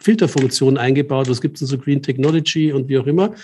Filterfunktionen 0.01 0.79
eingebaut, 0.79 1.29
was 1.29 1.41
gibt 1.41 1.57
es 1.57 1.59
denn 1.59 1.67
so 1.67 1.77
Green 1.77 2.01
Technology 2.01 2.73
und 2.73 2.89
wie 2.89 2.97
auch 2.97 3.05
immer. 3.05 3.35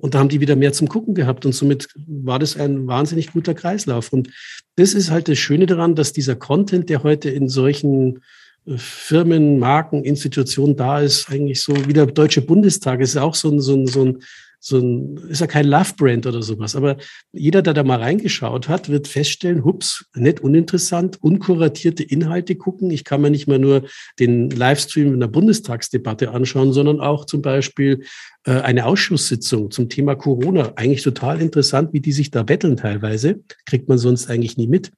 Und 0.00 0.14
da 0.14 0.20
haben 0.20 0.30
die 0.30 0.40
wieder 0.40 0.56
mehr 0.56 0.72
zum 0.72 0.88
Gucken 0.88 1.14
gehabt 1.14 1.44
und 1.44 1.54
somit 1.54 1.88
war 2.06 2.38
das 2.38 2.56
ein 2.56 2.86
wahnsinnig 2.86 3.32
guter 3.32 3.52
Kreislauf. 3.52 4.10
Und 4.10 4.30
das 4.76 4.94
ist 4.94 5.10
halt 5.10 5.28
das 5.28 5.36
Schöne 5.36 5.66
daran, 5.66 5.94
dass 5.94 6.14
dieser 6.14 6.36
Content, 6.36 6.88
der 6.88 7.02
heute 7.02 7.28
in 7.28 7.50
solchen 7.50 8.22
äh, 8.66 8.78
Firmen, 8.78 9.58
Marken, 9.58 10.02
Institutionen 10.02 10.76
da 10.76 11.00
ist, 11.00 11.28
eigentlich 11.28 11.60
so 11.60 11.76
wie 11.86 11.92
der 11.92 12.06
Deutsche 12.06 12.40
Bundestag 12.40 13.00
ist 13.00 13.18
auch 13.18 13.34
so 13.34 13.50
ein, 13.50 13.60
so 13.60 13.74
ein, 13.74 13.86
so 13.86 14.02
ein 14.02 14.22
so 14.66 14.78
ein, 14.78 15.18
ist 15.28 15.42
ja 15.42 15.46
kein 15.46 15.66
Love-Brand 15.66 16.26
oder 16.26 16.42
sowas. 16.42 16.74
Aber 16.74 16.96
jeder, 17.32 17.60
der 17.60 17.74
da 17.74 17.84
mal 17.84 18.00
reingeschaut 18.00 18.66
hat, 18.66 18.88
wird 18.88 19.06
feststellen, 19.06 19.62
hups, 19.62 20.06
nicht 20.14 20.40
uninteressant, 20.40 21.22
unkuratierte 21.22 22.02
Inhalte 22.02 22.54
gucken. 22.54 22.90
Ich 22.90 23.04
kann 23.04 23.20
mir 23.20 23.30
nicht 23.30 23.46
mehr 23.46 23.58
nur 23.58 23.82
den 24.18 24.48
Livestream 24.48 25.12
in 25.12 25.20
der 25.20 25.26
Bundestagsdebatte 25.26 26.30
anschauen, 26.30 26.72
sondern 26.72 27.00
auch 27.00 27.26
zum 27.26 27.42
Beispiel 27.42 28.04
äh, 28.44 28.52
eine 28.52 28.86
Ausschusssitzung 28.86 29.70
zum 29.70 29.90
Thema 29.90 30.14
Corona. 30.14 30.72
Eigentlich 30.76 31.02
total 31.02 31.42
interessant, 31.42 31.92
wie 31.92 32.00
die 32.00 32.12
sich 32.12 32.30
da 32.30 32.42
betteln 32.42 32.78
teilweise. 32.78 33.40
Kriegt 33.66 33.90
man 33.90 33.98
sonst 33.98 34.30
eigentlich 34.30 34.56
nie 34.56 34.68
mit. 34.68 34.92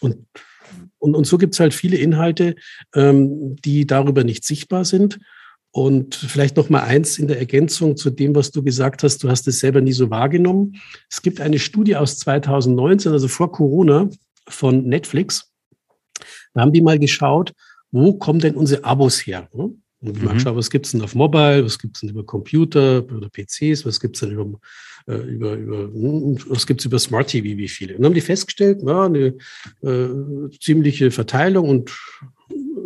Und 0.00 0.18
und, 0.98 1.14
und 1.14 1.26
so 1.26 1.38
gibt 1.38 1.54
es 1.54 1.60
halt 1.60 1.72
viele 1.74 1.96
Inhalte, 1.98 2.56
ähm, 2.94 3.56
die 3.64 3.86
darüber 3.86 4.24
nicht 4.24 4.44
sichtbar 4.44 4.84
sind. 4.84 5.20
Und 5.76 6.14
vielleicht 6.14 6.56
noch 6.56 6.70
mal 6.70 6.84
eins 6.84 7.18
in 7.18 7.28
der 7.28 7.38
Ergänzung 7.38 7.98
zu 7.98 8.08
dem, 8.08 8.34
was 8.34 8.50
du 8.50 8.62
gesagt 8.62 9.02
hast. 9.02 9.22
Du 9.22 9.28
hast 9.28 9.46
es 9.46 9.60
selber 9.60 9.82
nie 9.82 9.92
so 9.92 10.08
wahrgenommen. 10.08 10.80
Es 11.10 11.20
gibt 11.20 11.38
eine 11.38 11.58
Studie 11.58 11.96
aus 11.96 12.16
2019, 12.16 13.12
also 13.12 13.28
vor 13.28 13.52
Corona 13.52 14.08
von 14.48 14.84
Netflix. 14.84 15.52
Da 16.54 16.62
haben 16.62 16.72
die 16.72 16.80
mal 16.80 16.98
geschaut, 16.98 17.52
wo 17.90 18.14
kommen 18.14 18.40
denn 18.40 18.54
unsere 18.54 18.84
Abos 18.84 19.26
her? 19.26 19.50
Und 19.52 19.82
mhm. 20.00 20.24
mal 20.24 20.32
geschaut, 20.32 20.56
was 20.56 20.70
gibt 20.70 20.86
es 20.86 20.92
denn 20.92 21.02
auf 21.02 21.14
Mobile, 21.14 21.62
was 21.62 21.78
gibt 21.78 21.98
es 21.98 22.00
denn 22.00 22.08
über 22.08 22.24
Computer 22.24 23.04
oder 23.14 23.28
PCs, 23.28 23.84
was 23.84 24.00
gibt 24.00 24.16
es 24.16 24.20
denn 24.20 24.30
über, 24.30 24.58
äh, 25.06 25.16
über, 25.16 25.52
über 25.56 25.78
hm, 25.92 26.38
was 26.48 26.66
gibt 26.66 26.80
es 26.80 26.86
über 26.86 26.98
Smart 26.98 27.28
TV, 27.28 27.58
wie 27.58 27.68
viele? 27.68 27.96
Und 27.96 28.00
dann 28.00 28.06
haben 28.06 28.14
die 28.14 28.22
festgestellt, 28.22 28.80
ja, 28.82 29.04
eine 29.04 29.36
äh, 29.82 30.08
ziemliche 30.58 31.10
Verteilung 31.10 31.68
und 31.68 31.94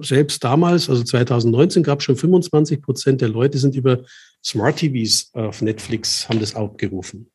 selbst 0.03 0.43
damals, 0.45 0.89
also 0.89 1.03
2019, 1.03 1.83
gab 1.83 2.01
es 2.01 2.05
schon 2.05 2.17
25 2.17 2.83
Prozent 2.83 3.21
der 3.21 3.29
Leute 3.29 3.59
sind 3.59 3.75
über 3.75 4.03
Smart 4.45 4.77
TVs 4.77 5.31
auf 5.33 5.63
Netflix, 5.63 6.29
haben 6.29 6.41
das 6.41 6.55
abgerufen. 6.55 7.31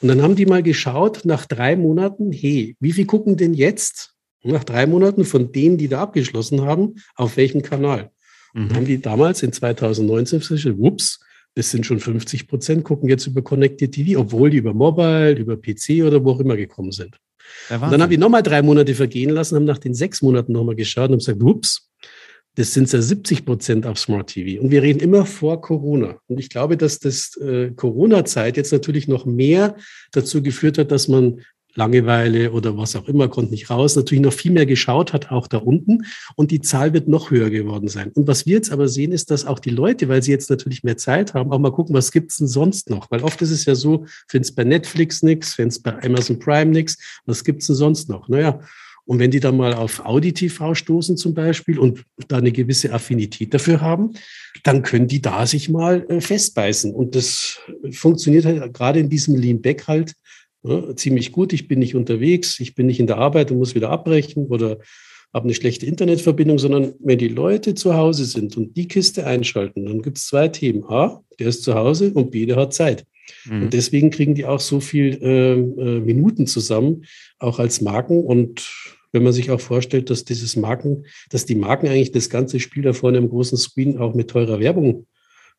Und 0.00 0.08
dann 0.08 0.22
haben 0.22 0.36
die 0.36 0.46
mal 0.46 0.62
geschaut, 0.62 1.24
nach 1.24 1.46
drei 1.46 1.76
Monaten, 1.76 2.32
hey, 2.32 2.76
wie 2.80 2.92
viel 2.92 3.06
gucken 3.06 3.36
denn 3.36 3.54
jetzt, 3.54 4.12
nach 4.42 4.64
drei 4.64 4.86
Monaten 4.86 5.24
von 5.24 5.52
denen, 5.52 5.76
die 5.76 5.88
da 5.88 6.02
abgeschlossen 6.02 6.62
haben, 6.62 6.94
auf 7.16 7.36
welchem 7.36 7.62
Kanal? 7.62 8.10
Mhm. 8.54 8.62
Und 8.62 8.74
haben 8.74 8.86
die 8.86 9.00
damals 9.00 9.42
in 9.42 9.52
2019 9.52 10.40
festgestellt, 10.40 10.76
ups, 10.78 11.20
das 11.54 11.70
sind 11.70 11.86
schon 11.86 12.00
50 12.00 12.48
Prozent, 12.48 12.84
gucken 12.84 13.08
jetzt 13.08 13.26
über 13.26 13.42
Connected 13.42 13.92
TV, 13.92 14.20
obwohl 14.20 14.50
die 14.50 14.58
über 14.58 14.74
Mobile, 14.74 15.32
über 15.32 15.56
PC 15.56 16.04
oder 16.04 16.22
wo 16.22 16.32
auch 16.32 16.40
immer 16.40 16.56
gekommen 16.56 16.92
sind. 16.92 17.16
Und 17.70 17.92
dann 17.92 18.02
haben 18.02 18.10
die 18.10 18.18
nochmal 18.18 18.42
drei 18.42 18.62
Monate 18.62 18.94
vergehen 18.94 19.30
lassen, 19.30 19.56
haben 19.56 19.64
nach 19.64 19.78
den 19.78 19.94
sechs 19.94 20.22
Monaten 20.22 20.52
nochmal 20.52 20.76
geschaut 20.76 21.10
und 21.10 21.14
haben 21.14 21.18
gesagt, 21.18 21.42
ups, 21.42 21.90
das 22.56 22.72
sind 22.72 22.90
ja 22.90 23.02
70 23.02 23.44
Prozent 23.44 23.86
auf 23.86 23.98
Smart 23.98 24.30
TV. 24.30 24.62
Und 24.62 24.70
wir 24.70 24.82
reden 24.82 25.00
immer 25.00 25.26
vor 25.26 25.60
Corona. 25.60 26.18
Und 26.26 26.40
ich 26.40 26.48
glaube, 26.48 26.76
dass 26.76 26.98
das 26.98 27.36
äh, 27.36 27.70
Corona-Zeit 27.72 28.56
jetzt 28.56 28.72
natürlich 28.72 29.08
noch 29.08 29.26
mehr 29.26 29.76
dazu 30.12 30.42
geführt 30.42 30.78
hat, 30.78 30.90
dass 30.90 31.06
man 31.06 31.42
Langeweile 31.76 32.52
oder 32.52 32.76
was 32.76 32.96
auch 32.96 33.06
immer, 33.08 33.28
konnte 33.28 33.52
nicht 33.52 33.70
raus, 33.70 33.96
natürlich 33.96 34.22
noch 34.22 34.32
viel 34.32 34.52
mehr 34.52 34.66
geschaut 34.66 35.12
hat, 35.12 35.30
auch 35.30 35.46
da 35.46 35.58
unten. 35.58 36.04
Und 36.34 36.50
die 36.50 36.60
Zahl 36.60 36.92
wird 36.92 37.08
noch 37.08 37.30
höher 37.30 37.50
geworden 37.50 37.88
sein. 37.88 38.10
Und 38.14 38.26
was 38.26 38.46
wir 38.46 38.54
jetzt 38.54 38.72
aber 38.72 38.88
sehen, 38.88 39.12
ist, 39.12 39.30
dass 39.30 39.46
auch 39.46 39.58
die 39.58 39.70
Leute, 39.70 40.08
weil 40.08 40.22
sie 40.22 40.32
jetzt 40.32 40.50
natürlich 40.50 40.82
mehr 40.82 40.96
Zeit 40.96 41.34
haben, 41.34 41.52
auch 41.52 41.58
mal 41.58 41.72
gucken, 41.72 41.94
was 41.94 42.12
gibt's 42.12 42.38
denn 42.38 42.48
sonst 42.48 42.90
noch? 42.90 43.10
Weil 43.10 43.22
oft 43.22 43.40
ist 43.42 43.50
es 43.50 43.64
ja 43.64 43.74
so, 43.74 44.06
find's 44.28 44.52
bei 44.52 44.64
Netflix 44.64 45.22
nix, 45.22 45.54
find's 45.54 45.78
bei 45.78 46.02
Amazon 46.02 46.38
Prime 46.38 46.72
nix, 46.72 46.98
was 47.26 47.44
gibt's 47.44 47.66
denn 47.66 47.76
sonst 47.76 48.08
noch? 48.08 48.28
Naja, 48.28 48.60
und 49.06 49.20
wenn 49.20 49.30
die 49.30 49.40
dann 49.40 49.56
mal 49.56 49.72
auf 49.72 50.04
Audi 50.04 50.32
TV 50.32 50.74
stoßen 50.74 51.16
zum 51.16 51.32
Beispiel 51.32 51.78
und 51.78 52.04
da 52.26 52.38
eine 52.38 52.50
gewisse 52.50 52.92
Affinität 52.92 53.54
dafür 53.54 53.80
haben, 53.80 54.14
dann 54.64 54.82
können 54.82 55.06
die 55.06 55.22
da 55.22 55.46
sich 55.46 55.68
mal 55.68 56.04
äh, 56.08 56.20
festbeißen. 56.20 56.92
Und 56.92 57.14
das 57.14 57.60
funktioniert 57.92 58.44
halt 58.44 58.74
gerade 58.74 58.98
in 58.98 59.08
diesem 59.08 59.36
Lean 59.36 59.62
Back 59.62 59.86
halt 59.86 60.14
ja, 60.62 60.96
ziemlich 60.96 61.32
gut. 61.32 61.52
Ich 61.52 61.68
bin 61.68 61.78
nicht 61.78 61.94
unterwegs, 61.94 62.60
ich 62.60 62.74
bin 62.74 62.86
nicht 62.86 63.00
in 63.00 63.06
der 63.06 63.18
Arbeit 63.18 63.50
und 63.50 63.58
muss 63.58 63.74
wieder 63.74 63.90
abbrechen 63.90 64.46
oder 64.46 64.78
habe 65.32 65.44
eine 65.44 65.54
schlechte 65.54 65.86
Internetverbindung, 65.86 66.58
sondern 66.58 66.94
wenn 66.98 67.18
die 67.18 67.28
Leute 67.28 67.74
zu 67.74 67.94
Hause 67.94 68.24
sind 68.24 68.56
und 68.56 68.76
die 68.76 68.88
Kiste 68.88 69.26
einschalten, 69.26 69.84
dann 69.84 70.02
gibt 70.02 70.18
es 70.18 70.26
zwei 70.26 70.48
Themen. 70.48 70.84
A, 70.84 71.22
der 71.38 71.48
ist 71.48 71.62
zu 71.62 71.74
Hause 71.74 72.12
und 72.14 72.30
B, 72.30 72.46
der 72.46 72.56
hat 72.56 72.72
Zeit. 72.72 73.04
Mhm. 73.44 73.64
Und 73.64 73.74
deswegen 73.74 74.10
kriegen 74.10 74.34
die 74.34 74.46
auch 74.46 74.60
so 74.60 74.80
viel 74.80 75.18
äh, 75.22 75.52
äh, 75.52 76.00
Minuten 76.00 76.46
zusammen, 76.46 77.04
auch 77.38 77.58
als 77.58 77.80
Marken. 77.80 78.24
Und 78.24 78.66
wenn 79.12 79.22
man 79.22 79.32
sich 79.32 79.50
auch 79.50 79.60
vorstellt, 79.60 80.10
dass 80.10 80.24
dieses 80.24 80.56
Marken, 80.56 81.04
dass 81.30 81.44
die 81.44 81.54
Marken 81.54 81.88
eigentlich 81.88 82.12
das 82.12 82.30
ganze 82.30 82.60
Spiel 82.60 82.82
da 82.82 82.92
vorne 82.92 83.18
im 83.18 83.28
großen 83.28 83.58
Screen 83.58 83.98
auch 83.98 84.14
mit 84.14 84.30
teurer 84.30 84.60
Werbung 84.60 85.06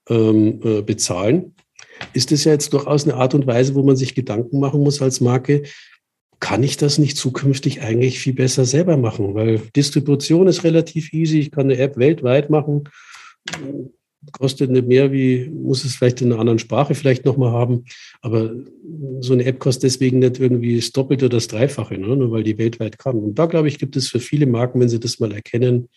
ähm, 0.10 0.60
äh, 0.64 0.82
bezahlen, 0.82 1.54
ist 2.14 2.32
es 2.32 2.44
ja 2.44 2.52
jetzt 2.52 2.74
durchaus 2.74 3.06
eine 3.06 3.16
Art 3.16 3.34
und 3.34 3.48
Weise, 3.48 3.76
wo 3.76 3.84
man 3.84 3.96
sich 3.96 4.16
Gedanken 4.16 4.60
machen 4.60 4.82
muss 4.82 5.02
als 5.02 5.22
Marke, 5.22 5.64
kann 6.40 6.62
ich 6.64 6.78
das 6.78 6.98
nicht 6.98 7.18
zukünftig 7.18 7.82
eigentlich 7.82 8.20
viel 8.20 8.34
besser 8.34 8.66
selber 8.66 8.98
machen? 8.98 9.34
Weil 9.34 9.60
Distribution 9.76 10.48
ist 10.48 10.64
relativ 10.64 11.12
easy. 11.14 11.40
Ich 11.40 11.52
kann 11.52 11.66
eine 11.66 11.78
App 11.78 11.98
weltweit 11.98 12.50
machen 12.50 12.84
kostet 14.32 14.72
nicht 14.72 14.88
mehr 14.88 15.12
wie, 15.12 15.50
muss 15.50 15.86
es 15.86 15.96
vielleicht 15.96 16.22
in 16.22 16.32
einer 16.32 16.40
anderen 16.40 16.60
Sprache 16.60 16.96
vielleicht 16.96 17.26
nochmal 17.26 17.52
haben. 17.52 17.86
Aber 18.22 18.52
so 19.20 19.34
eine 19.34 19.46
App 19.46 19.60
kostet 19.60 19.84
deswegen 19.84 20.20
nicht 20.20 20.40
irgendwie 20.40 20.76
das 20.76 20.92
Doppelte 20.92 21.26
oder 21.26 21.38
das 21.38 21.48
Dreifache, 21.48 21.98
ne? 21.98 22.16
nur 22.16 22.32
weil 22.32 22.44
die 22.44 22.58
weltweit 22.58 22.98
kann. 22.98 23.18
Und 23.18 23.36
da, 23.36 23.46
glaube 23.46 23.68
ich, 23.68 23.80
gibt 23.80 23.96
es 23.96 24.10
für 24.10 24.20
viele 24.20 24.46
Marken, 24.46 24.80
wenn 24.80 24.90
sie 24.90 25.00
das 25.00 25.20
mal 25.20 25.32
erkennen, 25.32 25.90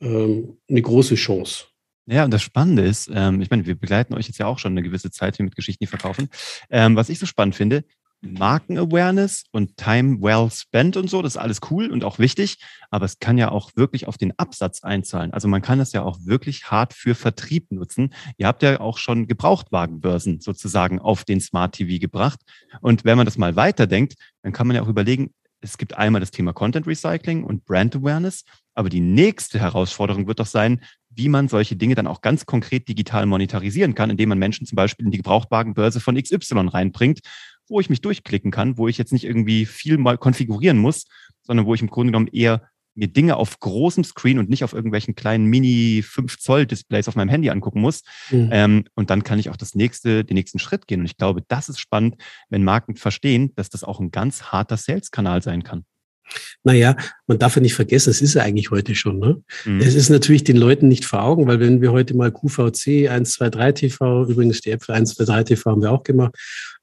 ähm, 0.00 0.56
eine 0.68 0.82
große 0.82 1.14
Chance. 1.14 1.66
Ja, 2.06 2.24
und 2.24 2.32
das 2.32 2.42
Spannende 2.42 2.82
ist, 2.82 3.10
ähm, 3.12 3.40
ich 3.40 3.50
meine, 3.50 3.66
wir 3.66 3.74
begleiten 3.76 4.14
euch 4.14 4.26
jetzt 4.26 4.38
ja 4.38 4.46
auch 4.46 4.58
schon 4.58 4.72
eine 4.72 4.82
gewisse 4.82 5.10
Zeit 5.10 5.36
hier 5.36 5.44
mit 5.44 5.54
Geschichten, 5.54 5.84
die 5.84 5.88
verkaufen. 5.88 6.28
Ähm, 6.68 6.96
was 6.96 7.08
ich 7.08 7.18
so 7.18 7.26
spannend 7.26 7.54
finde, 7.54 7.84
Marken-Awareness 8.22 9.44
und 9.50 9.76
Time 9.76 10.20
well 10.20 10.50
spent 10.50 10.96
und 10.96 11.08
so, 11.08 11.22
das 11.22 11.34
ist 11.34 11.40
alles 11.40 11.60
cool 11.70 11.90
und 11.90 12.04
auch 12.04 12.18
wichtig, 12.18 12.58
aber 12.90 13.06
es 13.06 13.18
kann 13.18 13.38
ja 13.38 13.50
auch 13.50 13.70
wirklich 13.76 14.08
auf 14.08 14.18
den 14.18 14.38
Absatz 14.38 14.82
einzahlen. 14.82 15.32
Also 15.32 15.48
man 15.48 15.62
kann 15.62 15.78
das 15.78 15.92
ja 15.92 16.02
auch 16.02 16.18
wirklich 16.24 16.70
hart 16.70 16.92
für 16.92 17.14
Vertrieb 17.14 17.72
nutzen. 17.72 18.12
Ihr 18.36 18.46
habt 18.46 18.62
ja 18.62 18.80
auch 18.80 18.98
schon 18.98 19.26
Gebrauchtwagenbörsen 19.26 20.40
sozusagen 20.40 20.98
auf 20.98 21.24
den 21.24 21.40
Smart 21.40 21.74
TV 21.74 21.98
gebracht. 21.98 22.40
Und 22.80 23.04
wenn 23.04 23.16
man 23.16 23.24
das 23.24 23.38
mal 23.38 23.56
weiterdenkt, 23.56 24.14
dann 24.42 24.52
kann 24.52 24.66
man 24.66 24.76
ja 24.76 24.82
auch 24.82 24.88
überlegen, 24.88 25.32
es 25.62 25.76
gibt 25.76 25.96
einmal 25.96 26.20
das 26.20 26.30
Thema 26.30 26.52
Content 26.52 26.86
Recycling 26.86 27.44
und 27.44 27.64
Brand 27.66 27.94
Awareness, 27.94 28.44
aber 28.74 28.88
die 28.88 29.00
nächste 29.00 29.58
Herausforderung 29.58 30.26
wird 30.26 30.40
doch 30.40 30.46
sein, 30.46 30.80
wie 31.10 31.28
man 31.28 31.48
solche 31.48 31.76
Dinge 31.76 31.94
dann 31.94 32.06
auch 32.06 32.20
ganz 32.20 32.46
konkret 32.46 32.88
digital 32.88 33.26
monetarisieren 33.26 33.94
kann, 33.94 34.10
indem 34.10 34.28
man 34.30 34.38
Menschen 34.38 34.66
zum 34.66 34.76
Beispiel 34.76 35.06
in 35.06 35.12
die 35.12 35.18
Gebrauchtwagenbörse 35.18 36.00
von 36.00 36.16
XY 36.16 36.68
reinbringt 36.68 37.20
wo 37.70 37.80
ich 37.80 37.88
mich 37.88 38.02
durchklicken 38.02 38.50
kann, 38.50 38.76
wo 38.76 38.88
ich 38.88 38.98
jetzt 38.98 39.12
nicht 39.12 39.24
irgendwie 39.24 39.64
viel 39.64 39.96
mal 39.96 40.18
konfigurieren 40.18 40.76
muss, 40.76 41.06
sondern 41.42 41.64
wo 41.64 41.74
ich 41.74 41.80
im 41.80 41.88
Grunde 41.88 42.10
genommen 42.10 42.26
eher 42.26 42.68
mir 42.96 43.06
Dinge 43.06 43.36
auf 43.36 43.60
großem 43.60 44.02
Screen 44.02 44.40
und 44.40 44.50
nicht 44.50 44.64
auf 44.64 44.72
irgendwelchen 44.72 45.14
kleinen 45.14 45.46
Mini 45.46 46.02
5 46.02 46.38
Zoll 46.38 46.66
Displays 46.66 47.06
auf 47.06 47.14
meinem 47.14 47.28
Handy 47.28 47.48
angucken 47.48 47.80
muss. 47.80 48.02
Mhm. 48.30 48.48
Ähm, 48.52 48.84
und 48.94 49.10
dann 49.10 49.22
kann 49.22 49.38
ich 49.38 49.48
auch 49.48 49.56
das 49.56 49.76
nächste, 49.76 50.24
den 50.24 50.34
nächsten 50.34 50.58
Schritt 50.58 50.88
gehen. 50.88 51.00
Und 51.00 51.06
ich 51.06 51.16
glaube, 51.16 51.42
das 51.46 51.68
ist 51.68 51.78
spannend, 51.78 52.16
wenn 52.48 52.64
Marken 52.64 52.96
verstehen, 52.96 53.54
dass 53.54 53.70
das 53.70 53.84
auch 53.84 54.00
ein 54.00 54.10
ganz 54.10 54.44
harter 54.44 54.76
Sales-Kanal 54.76 55.40
sein 55.40 55.62
kann. 55.62 55.84
Naja, 56.62 56.96
man 57.26 57.38
darf 57.38 57.56
ja 57.56 57.62
nicht 57.62 57.74
vergessen, 57.74 58.10
es 58.10 58.20
ist 58.20 58.34
ja 58.34 58.42
eigentlich 58.42 58.70
heute 58.70 58.94
schon. 58.94 59.18
Ne? 59.18 59.42
Mhm. 59.64 59.80
Es 59.80 59.94
ist 59.94 60.10
natürlich 60.10 60.44
den 60.44 60.56
Leuten 60.56 60.88
nicht 60.88 61.04
vor 61.04 61.22
Augen, 61.22 61.46
weil 61.46 61.60
wenn 61.60 61.80
wir 61.80 61.92
heute 61.92 62.16
mal 62.16 62.32
QVC 62.32 63.08
123 63.08 63.90
TV, 63.90 64.24
übrigens 64.26 64.60
die 64.60 64.70
App 64.70 64.84
für 64.84 64.92
123 64.92 65.56
TV 65.56 65.70
haben 65.70 65.82
wir 65.82 65.92
auch 65.92 66.02
gemacht, 66.02 66.34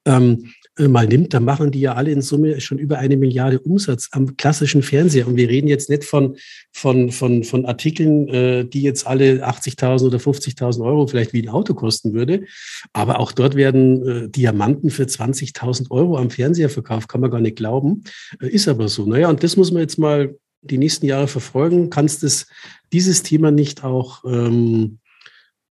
ähm, 0.05 0.45
äh, 0.45 0.66
mal 0.79 1.07
nimmt, 1.07 1.33
dann 1.33 1.43
machen 1.43 1.71
die 1.71 1.81
ja 1.81 1.93
alle 1.93 2.11
in 2.11 2.21
Summe 2.21 2.61
schon 2.61 2.77
über 2.77 2.99
eine 2.99 3.17
Milliarde 3.17 3.59
Umsatz 3.59 4.09
am 4.11 4.37
klassischen 4.37 4.83
Fernseher. 4.83 5.27
Und 5.27 5.35
wir 5.35 5.49
reden 5.49 5.67
jetzt 5.67 5.89
nicht 5.89 6.03
von, 6.03 6.37
von, 6.71 7.11
von, 7.11 7.43
von 7.43 7.65
Artikeln, 7.65 8.27
äh, 8.27 8.65
die 8.65 8.83
jetzt 8.83 9.07
alle 9.07 9.47
80.000 9.47 10.05
oder 10.05 10.17
50.000 10.17 10.85
Euro 10.85 11.07
vielleicht 11.07 11.33
wie 11.33 11.41
ein 11.41 11.49
Auto 11.49 11.73
kosten 11.73 12.13
würde. 12.13 12.45
Aber 12.93 13.19
auch 13.19 13.31
dort 13.31 13.55
werden 13.55 14.07
äh, 14.07 14.29
Diamanten 14.29 14.89
für 14.89 15.03
20.000 15.03 15.89
Euro 15.89 16.17
am 16.17 16.29
Fernseher 16.29 16.69
verkauft. 16.69 17.09
Kann 17.09 17.21
man 17.21 17.31
gar 17.31 17.41
nicht 17.41 17.55
glauben. 17.55 18.03
Äh, 18.41 18.49
ist 18.49 18.67
aber 18.67 18.87
so. 18.87 19.05
Naja, 19.05 19.29
und 19.29 19.43
das 19.43 19.57
muss 19.57 19.71
man 19.71 19.81
jetzt 19.81 19.97
mal 19.97 20.35
die 20.61 20.77
nächsten 20.77 21.05
Jahre 21.05 21.27
verfolgen. 21.27 21.89
Kannst 21.89 22.23
es 22.23 22.47
dieses 22.93 23.23
Thema 23.23 23.51
nicht 23.51 23.83
auch 23.83 24.23
ähm, 24.25 24.99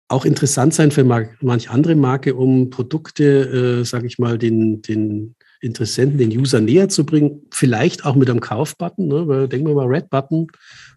auch 0.08 0.24
interessant 0.24 0.72
sein 0.72 0.90
für 0.90 1.04
manch 1.04 1.70
andere 1.70 1.96
Marke, 1.96 2.34
um 2.34 2.70
Produkte, 2.70 3.80
äh, 3.80 3.84
sage 3.84 4.06
ich 4.06 4.18
mal, 4.18 4.38
den, 4.38 4.82
den 4.82 5.34
Interessenten, 5.60 6.18
den 6.18 6.30
User 6.30 6.60
näher 6.60 6.88
zu 6.88 7.04
bringen. 7.04 7.42
Vielleicht 7.50 8.04
auch 8.04 8.14
mit 8.14 8.30
einem 8.30 8.40
Kaufbutton. 8.40 9.08
Ne? 9.08 9.48
Denken 9.48 9.66
wir 9.66 9.74
mal, 9.74 9.86
Red 9.86 10.10
Button 10.10 10.46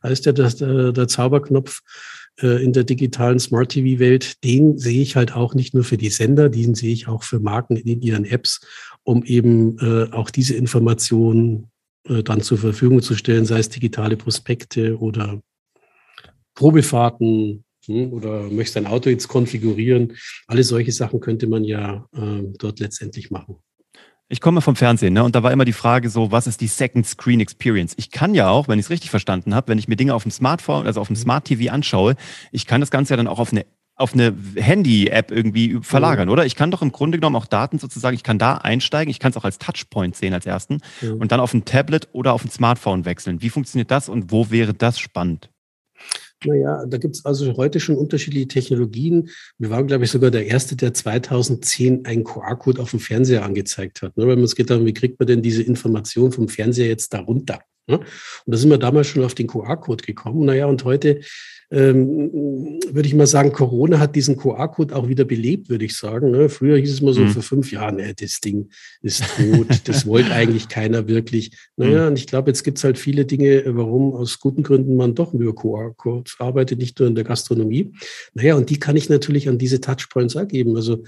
heißt 0.04 0.26
ja 0.26 0.32
das, 0.32 0.58
der, 0.58 0.92
der 0.92 1.08
Zauberknopf 1.08 1.82
äh, 2.42 2.64
in 2.64 2.74
der 2.74 2.84
digitalen 2.84 3.40
Smart 3.40 3.70
TV-Welt. 3.70 4.44
Den 4.44 4.78
sehe 4.78 5.02
ich 5.02 5.16
halt 5.16 5.36
auch 5.36 5.56
nicht 5.56 5.74
nur 5.74 5.84
für 5.84 5.98
die 5.98 6.10
Sender, 6.10 6.50
den 6.50 6.76
sehe 6.76 6.94
ich 6.94 7.08
auch 7.08 7.24
für 7.24 7.40
Marken 7.40 7.78
in 7.78 8.02
ihren 8.02 8.26
Apps, 8.26 8.62
um 9.04 9.24
eben 9.24 9.78
äh, 9.80 10.12
auch 10.12 10.30
diese 10.30 10.56
Informationen 10.56 11.72
äh, 12.08 12.22
dann 12.22 12.42
zur 12.42 12.58
Verfügung 12.58 13.02
zu 13.02 13.16
stellen, 13.16 13.46
sei 13.46 13.60
es 13.60 13.70
digitale 13.70 14.18
Prospekte 14.18 15.00
oder 15.00 15.42
Probefahrten, 16.54 17.64
oder 17.88 18.44
möchtest 18.50 18.76
dein 18.76 18.88
Auto 18.88 19.10
jetzt 19.10 19.28
konfigurieren. 19.28 20.14
Alle 20.48 20.64
solche 20.64 20.92
Sachen 20.92 21.20
könnte 21.20 21.48
man 21.48 21.64
ja 21.64 22.08
äh, 22.14 22.44
dort 22.58 22.80
letztendlich 22.80 23.32
machen. 23.32 23.58
Ich 24.32 24.42
komme 24.42 24.62
vom 24.62 24.76
Fernsehen, 24.76 25.14
ne? 25.14 25.24
Und 25.24 25.36
da 25.36 25.42
war 25.42 25.52
immer 25.52 25.66
die 25.66 25.74
Frage 25.74 26.12
so, 26.12 26.32
was 26.32 26.46
ist 26.46 26.62
die 26.62 26.68
Second 26.68 27.08
Screen 27.08 27.40
Experience? 27.40 27.96
Ich 27.98 28.12
kann 28.12 28.36
ja 28.36 28.50
auch, 28.50 28.68
wenn 28.68 28.78
ich 28.78 28.86
es 28.86 28.92
richtig 28.92 29.10
verstanden 29.10 29.56
habe, 29.56 29.70
wenn 29.70 29.80
ich 29.80 29.88
mir 29.88 29.96
Dinge 29.96 30.14
auf 30.14 30.22
dem 30.22 30.32
Smartphone, 30.32 30.86
also 30.86 31.02
auf 31.02 31.08
dem 31.08 31.16
Smart 31.16 31.46
TV 31.46 31.74
anschaue, 31.74 32.16
ich 32.52 32.68
kann 32.68 32.80
das 32.80 32.92
Ganze 32.92 33.14
ja 33.14 33.18
dann 33.18 33.28
auch 33.28 33.40
auf 33.40 33.52
eine 33.52 33.66
auf 33.96 34.14
eine 34.14 34.34
Handy-App 34.56 35.30
irgendwie 35.30 35.80
verlagern, 35.82 36.28
mhm. 36.28 36.32
oder? 36.32 36.46
Ich 36.46 36.56
kann 36.56 36.72
doch 36.72 36.82
im 36.82 36.94
Grunde 36.94 37.18
genommen 37.18 37.36
auch 37.36 37.48
Daten 37.48 37.80
sozusagen, 37.80 38.16
ich 38.16 38.24
kann 38.24 38.40
da 38.40 38.56
einsteigen, 38.56 39.12
ich 39.12 39.20
kann 39.20 39.32
es 39.32 39.38
auch 39.38 39.44
als 39.44 39.58
Touchpoint 39.58 40.16
sehen 40.16 40.34
als 40.34 40.46
ersten 40.46 40.80
mhm. 41.02 41.16
und 41.16 41.34
dann 41.34 41.42
auf 41.42 41.54
ein 41.54 41.66
Tablet 41.66 42.08
oder 42.14 42.32
auf 42.32 42.46
ein 42.46 42.50
Smartphone 42.50 43.04
wechseln. 43.04 43.42
Wie 43.42 43.50
funktioniert 43.50 43.92
das 43.92 44.08
und 44.08 44.32
wo 44.32 44.52
wäre 44.52 44.74
das 44.74 45.00
spannend? 45.00 45.50
Naja, 46.46 46.86
da 46.86 46.98
gibt 46.98 47.16
es 47.16 47.26
also 47.26 47.58
heute 47.58 47.80
schon 47.80 47.98
unterschiedliche 47.98 48.48
Technologien. 48.48 49.30
Wir 49.58 49.70
waren, 49.70 49.88
glaube 49.88 50.06
ich, 50.06 50.12
sogar 50.12 50.32
der 50.32 50.46
Erste, 50.46 50.76
der 50.76 50.94
2010 50.94 52.06
einen 52.06 52.24
QR-Code 52.24 52.82
auf 52.82 52.92
dem 52.92 53.00
Fernseher 53.00 53.44
angezeigt 53.44 54.02
hat. 54.02 54.16
Ne? 54.16 54.26
Weil 54.26 54.40
es 54.40 54.56
geht 54.56 54.70
darum, 54.70 54.86
wie 54.86 54.94
kriegt 54.94 55.20
man 55.20 55.28
denn 55.28 55.42
diese 55.42 55.64
Information 55.64 56.32
vom 56.32 56.48
Fernseher 56.48 56.88
jetzt 56.88 57.14
darunter? 57.14 57.60
Ne? 57.90 57.98
Und 57.98 58.08
da 58.46 58.58
sind 58.58 58.70
wir 58.70 58.78
damals 58.78 59.08
schon 59.08 59.24
auf 59.24 59.36
den 59.36 59.48
QR-Code 59.48 60.04
gekommen. 60.04 60.46
Naja, 60.46 60.68
und 60.68 60.84
heute 60.86 61.22
ähm, 61.72 62.80
würde 62.90 63.08
ich 63.08 63.14
mal 63.14 63.28
sagen, 63.28 63.52
Corona 63.52 64.00
hat 64.00 64.16
diesen 64.16 64.38
QR-Code 64.38 64.96
auch 64.96 65.08
wieder 65.08 65.24
belebt, 65.24 65.70
würde 65.70 65.86
ich 65.86 65.96
sagen. 65.96 66.32
Ne? 66.32 66.50
Früher 66.50 66.78
hieß 66.78 66.92
es 66.92 67.02
mal 67.02 67.14
so 67.14 67.22
mhm. 67.22 67.30
vor 67.30 67.44
fünf 67.44 67.72
Jahren, 67.72 67.98
ne, 67.98 68.14
das 68.20 68.40
Ding 68.40 68.70
ist 69.02 69.24
tot, 69.38 69.68
das 69.86 70.08
wollte 70.08 70.32
eigentlich 70.32 70.68
keiner 70.68 71.08
wirklich. 71.08 71.52
Naja, 71.78 72.02
mhm. 72.02 72.08
und 72.08 72.20
ich 72.20 72.26
glaube, 72.26 72.50
jetzt 72.50 72.64
gibt 72.64 72.80
es 72.80 72.84
halt 72.84 72.98
viele 72.98 73.26
Dinge, 73.26 73.64
warum 73.68 74.14
aus 74.14 74.40
guten 74.40 74.64
Gründen 74.64 74.96
man 74.96 75.14
doch 75.14 75.34
über 75.34 75.54
QR-Codes 75.54 76.38
arbeitet, 76.40 76.80
nicht 76.80 76.98
nur 77.00 77.08
in 77.08 77.16
der 77.16 77.24
Gastronomie. 77.24 77.92
Naja, 78.34 78.56
und 78.56 78.70
die 78.72 78.80
kann 78.80 78.96
ich 78.96 79.10
natürlich 79.10 79.48
an 79.48 79.60
diese 79.60 79.80
Touchpoints 79.80 80.36
ergeben. 80.36 80.76
Also 80.76 81.04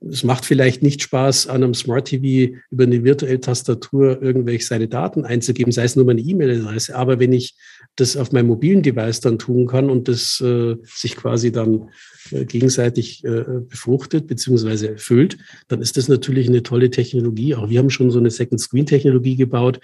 es 0.00 0.24
macht 0.24 0.44
vielleicht 0.44 0.82
nicht 0.82 1.02
Spaß, 1.02 1.46
an 1.46 1.62
einem 1.62 1.74
Smart 1.74 2.08
TV 2.08 2.54
über 2.70 2.84
eine 2.84 3.02
virtuelle 3.02 3.40
Tastatur 3.40 4.20
irgendwelche 4.22 4.64
seine 4.64 4.88
Daten 4.88 5.24
einzugeben, 5.24 5.72
sei 5.72 5.84
es 5.84 5.96
nur 5.96 6.04
meine 6.04 6.20
E-Mail-Adresse. 6.20 6.94
Aber 6.94 7.18
wenn 7.18 7.32
ich 7.32 7.56
das 7.96 8.16
auf 8.16 8.30
meinem 8.30 8.48
mobilen 8.48 8.82
Device 8.82 9.20
dann 9.20 9.38
tun 9.38 9.66
kann 9.66 9.88
und 9.88 10.08
das 10.08 10.40
äh, 10.40 10.76
sich 10.84 11.16
quasi 11.16 11.50
dann 11.50 11.88
äh, 12.30 12.44
gegenseitig 12.44 13.24
äh, 13.24 13.44
befruchtet 13.68 14.26
bzw. 14.26 14.86
erfüllt, 14.86 15.38
dann 15.68 15.80
ist 15.80 15.96
das 15.96 16.08
natürlich 16.08 16.48
eine 16.48 16.62
tolle 16.62 16.90
Technologie. 16.90 17.54
Auch 17.54 17.70
wir 17.70 17.78
haben 17.78 17.90
schon 17.90 18.10
so 18.10 18.18
eine 18.18 18.30
Second-Screen-Technologie 18.30 19.36
gebaut. 19.36 19.80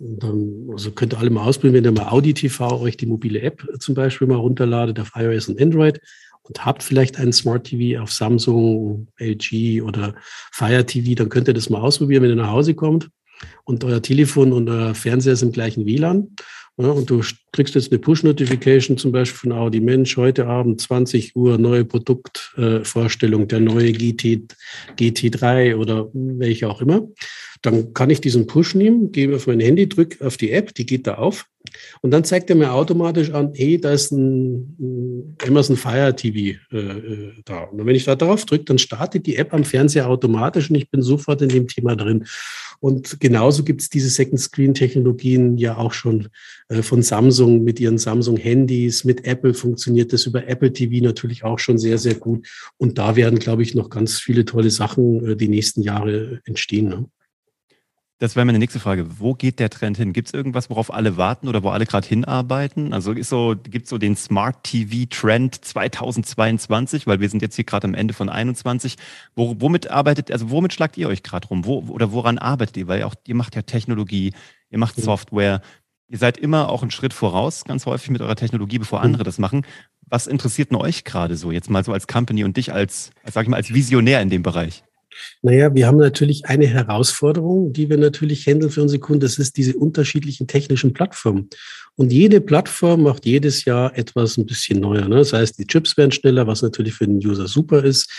Dann, 0.00 0.68
also 0.72 0.90
könnt 0.90 1.14
ihr 1.14 1.20
alle 1.20 1.30
mal 1.30 1.44
ausprobieren, 1.44 1.74
wenn 1.74 1.84
ihr 1.84 1.92
mal 1.92 2.10
Audi 2.10 2.34
TV 2.34 2.80
euch 2.80 2.96
die 2.96 3.06
mobile 3.06 3.40
App 3.40 3.64
zum 3.78 3.94
Beispiel 3.94 4.26
mal 4.26 4.36
runterladet 4.36 4.98
auf 4.98 5.12
iOS 5.14 5.48
und 5.48 5.60
Android 5.60 6.00
und 6.44 6.64
habt 6.64 6.82
vielleicht 6.82 7.18
einen 7.18 7.32
Smart 7.32 7.64
TV 7.64 8.00
auf 8.02 8.12
Samsung, 8.12 9.08
LG 9.18 9.82
oder 9.82 10.14
Fire 10.52 10.84
TV, 10.84 11.14
dann 11.14 11.30
könnt 11.30 11.48
ihr 11.48 11.54
das 11.54 11.70
mal 11.70 11.80
ausprobieren, 11.80 12.22
wenn 12.22 12.30
ihr 12.30 12.36
nach 12.36 12.50
Hause 12.50 12.74
kommt. 12.74 13.08
Und 13.64 13.84
euer 13.84 14.02
Telefon 14.02 14.52
und 14.52 14.68
euer 14.68 14.94
Fernseher 14.94 15.36
sind 15.36 15.54
gleich 15.54 15.76
ein 15.76 15.86
WLAN. 15.86 16.28
Ja, 16.76 16.88
und 16.88 17.08
du 17.08 17.22
kriegst 17.52 17.76
jetzt 17.76 17.92
eine 17.92 18.00
Push-Notification 18.00 18.98
zum 18.98 19.12
Beispiel 19.12 19.50
von 19.50 19.52
Audi 19.52 19.78
Mensch, 19.78 20.16
heute 20.16 20.46
Abend 20.46 20.80
20 20.80 21.36
Uhr 21.36 21.56
neue 21.56 21.84
Produktvorstellung, 21.84 23.44
äh, 23.44 23.46
der 23.46 23.60
neue 23.60 23.92
GT, 23.92 24.40
GT3 24.98 25.76
oder 25.76 26.08
welche 26.12 26.68
auch 26.68 26.80
immer. 26.80 27.06
Dann 27.62 27.94
kann 27.94 28.10
ich 28.10 28.20
diesen 28.20 28.48
Push 28.48 28.74
nehmen, 28.74 29.12
gehe 29.12 29.34
auf 29.36 29.46
mein 29.46 29.60
Handy, 29.60 29.88
drücke 29.88 30.26
auf 30.26 30.36
die 30.36 30.50
App, 30.50 30.74
die 30.74 30.84
geht 30.84 31.06
da 31.06 31.14
auf. 31.14 31.46
Und 32.02 32.10
dann 32.10 32.24
zeigt 32.24 32.50
er 32.50 32.56
mir 32.56 32.72
automatisch 32.72 33.30
an, 33.30 33.52
hey, 33.54 33.80
da 33.80 33.92
ist 33.92 34.12
ein, 34.12 35.36
Amazon 35.46 35.76
Fire 35.76 36.14
TV 36.14 36.58
äh, 36.72 36.76
äh, 36.76 37.32
da. 37.44 37.64
Und 37.64 37.86
wenn 37.86 37.94
ich 37.94 38.04
da 38.04 38.16
drauf 38.16 38.44
drücke, 38.44 38.64
dann 38.64 38.78
startet 38.78 39.26
die 39.26 39.36
App 39.36 39.54
am 39.54 39.64
Fernseher 39.64 40.08
automatisch 40.08 40.68
und 40.70 40.76
ich 40.76 40.90
bin 40.90 41.02
sofort 41.02 41.40
in 41.40 41.48
dem 41.48 41.68
Thema 41.68 41.96
drin. 41.96 42.26
Und 42.84 43.18
genauso 43.18 43.64
gibt 43.64 43.80
es 43.80 43.88
diese 43.88 44.10
Second-Screen-Technologien 44.10 45.56
ja 45.56 45.78
auch 45.78 45.94
schon 45.94 46.28
äh, 46.68 46.82
von 46.82 47.00
Samsung 47.00 47.64
mit 47.64 47.80
ihren 47.80 47.96
Samsung-Handys. 47.96 49.04
Mit 49.04 49.24
Apple 49.24 49.54
funktioniert 49.54 50.12
das 50.12 50.26
über 50.26 50.46
Apple 50.48 50.70
TV 50.70 51.02
natürlich 51.02 51.44
auch 51.44 51.58
schon 51.58 51.78
sehr, 51.78 51.96
sehr 51.96 52.14
gut. 52.14 52.46
Und 52.76 52.98
da 52.98 53.16
werden, 53.16 53.38
glaube 53.38 53.62
ich, 53.62 53.74
noch 53.74 53.88
ganz 53.88 54.18
viele 54.18 54.44
tolle 54.44 54.68
Sachen 54.68 55.30
äh, 55.30 55.34
die 55.34 55.48
nächsten 55.48 55.80
Jahre 55.80 56.42
entstehen. 56.44 56.88
Ne? 56.90 57.06
Das 58.18 58.36
wäre 58.36 58.46
meine 58.46 58.60
nächste 58.60 58.78
Frage. 58.78 59.18
Wo 59.18 59.34
geht 59.34 59.58
der 59.58 59.70
Trend 59.70 59.96
hin? 59.96 60.12
Gibt 60.12 60.28
es 60.28 60.34
irgendwas, 60.34 60.70
worauf 60.70 60.94
alle 60.94 61.16
warten 61.16 61.48
oder 61.48 61.64
wo 61.64 61.70
alle 61.70 61.84
gerade 61.84 62.06
hinarbeiten? 62.06 62.92
Also 62.92 63.12
so, 63.22 63.56
gibt 63.56 63.84
es 63.84 63.90
so 63.90 63.98
den 63.98 64.14
Smart 64.14 64.62
TV 64.62 65.06
Trend 65.10 65.64
2022, 65.64 67.08
weil 67.08 67.18
wir 67.18 67.28
sind 67.28 67.42
jetzt 67.42 67.56
hier 67.56 67.64
gerade 67.64 67.88
am 67.88 67.94
Ende 67.94 68.14
von 68.14 68.28
21. 68.28 68.96
Wo, 69.34 69.56
womit 69.58 69.90
arbeitet, 69.90 70.30
also 70.30 70.50
womit 70.50 70.72
schlagt 70.72 70.96
ihr 70.96 71.08
euch 71.08 71.24
gerade 71.24 71.48
rum? 71.48 71.64
Wo, 71.64 71.80
oder 71.88 72.12
woran 72.12 72.38
arbeitet 72.38 72.76
ihr? 72.76 72.86
Weil 72.86 73.02
auch, 73.02 73.16
ihr 73.26 73.34
macht 73.34 73.56
ja 73.56 73.62
Technologie, 73.62 74.32
ihr 74.70 74.78
macht. 74.78 74.94
Software. 74.94 75.60
Ihr 76.06 76.18
seid 76.18 76.38
immer 76.38 76.68
auch 76.68 76.82
einen 76.82 76.92
Schritt 76.92 77.12
voraus, 77.14 77.64
ganz 77.64 77.84
häufig 77.84 78.10
mit 78.10 78.22
eurer 78.22 78.36
Technologie, 78.36 78.78
bevor 78.78 79.00
andere 79.02 79.24
das 79.24 79.38
machen. 79.38 79.66
Was 80.06 80.28
interessiert 80.28 80.70
denn 80.70 80.78
euch 80.78 81.02
gerade 81.02 81.36
so, 81.36 81.50
jetzt 81.50 81.68
mal 81.68 81.82
so 81.82 81.92
als 81.92 82.06
Company 82.06 82.44
und 82.44 82.56
dich 82.56 82.72
als, 82.72 83.10
sag 83.24 83.42
ich 83.42 83.48
mal, 83.48 83.56
als 83.56 83.74
Visionär 83.74 84.22
in 84.22 84.30
dem 84.30 84.42
Bereich? 84.42 84.84
Naja, 85.42 85.74
wir 85.74 85.86
haben 85.86 85.98
natürlich 85.98 86.46
eine 86.46 86.66
Herausforderung, 86.66 87.72
die 87.72 87.88
wir 87.88 87.98
natürlich 87.98 88.46
handeln 88.46 88.70
für 88.70 88.82
unsere 88.82 89.00
Kunden. 89.00 89.20
Das 89.20 89.38
ist 89.38 89.56
diese 89.56 89.76
unterschiedlichen 89.76 90.46
technischen 90.46 90.92
Plattformen. 90.92 91.48
Und 91.96 92.12
jede 92.12 92.40
Plattform 92.40 93.02
macht 93.02 93.24
jedes 93.24 93.64
Jahr 93.64 93.96
etwas 93.96 94.36
ein 94.36 94.46
bisschen 94.46 94.80
neuer. 94.80 95.06
Ne? 95.06 95.16
Das 95.16 95.32
heißt, 95.32 95.58
die 95.58 95.66
Chips 95.66 95.96
werden 95.96 96.10
schneller, 96.10 96.46
was 96.46 96.62
natürlich 96.62 96.94
für 96.94 97.06
den 97.06 97.24
User 97.24 97.46
super 97.46 97.84
ist. 97.84 98.10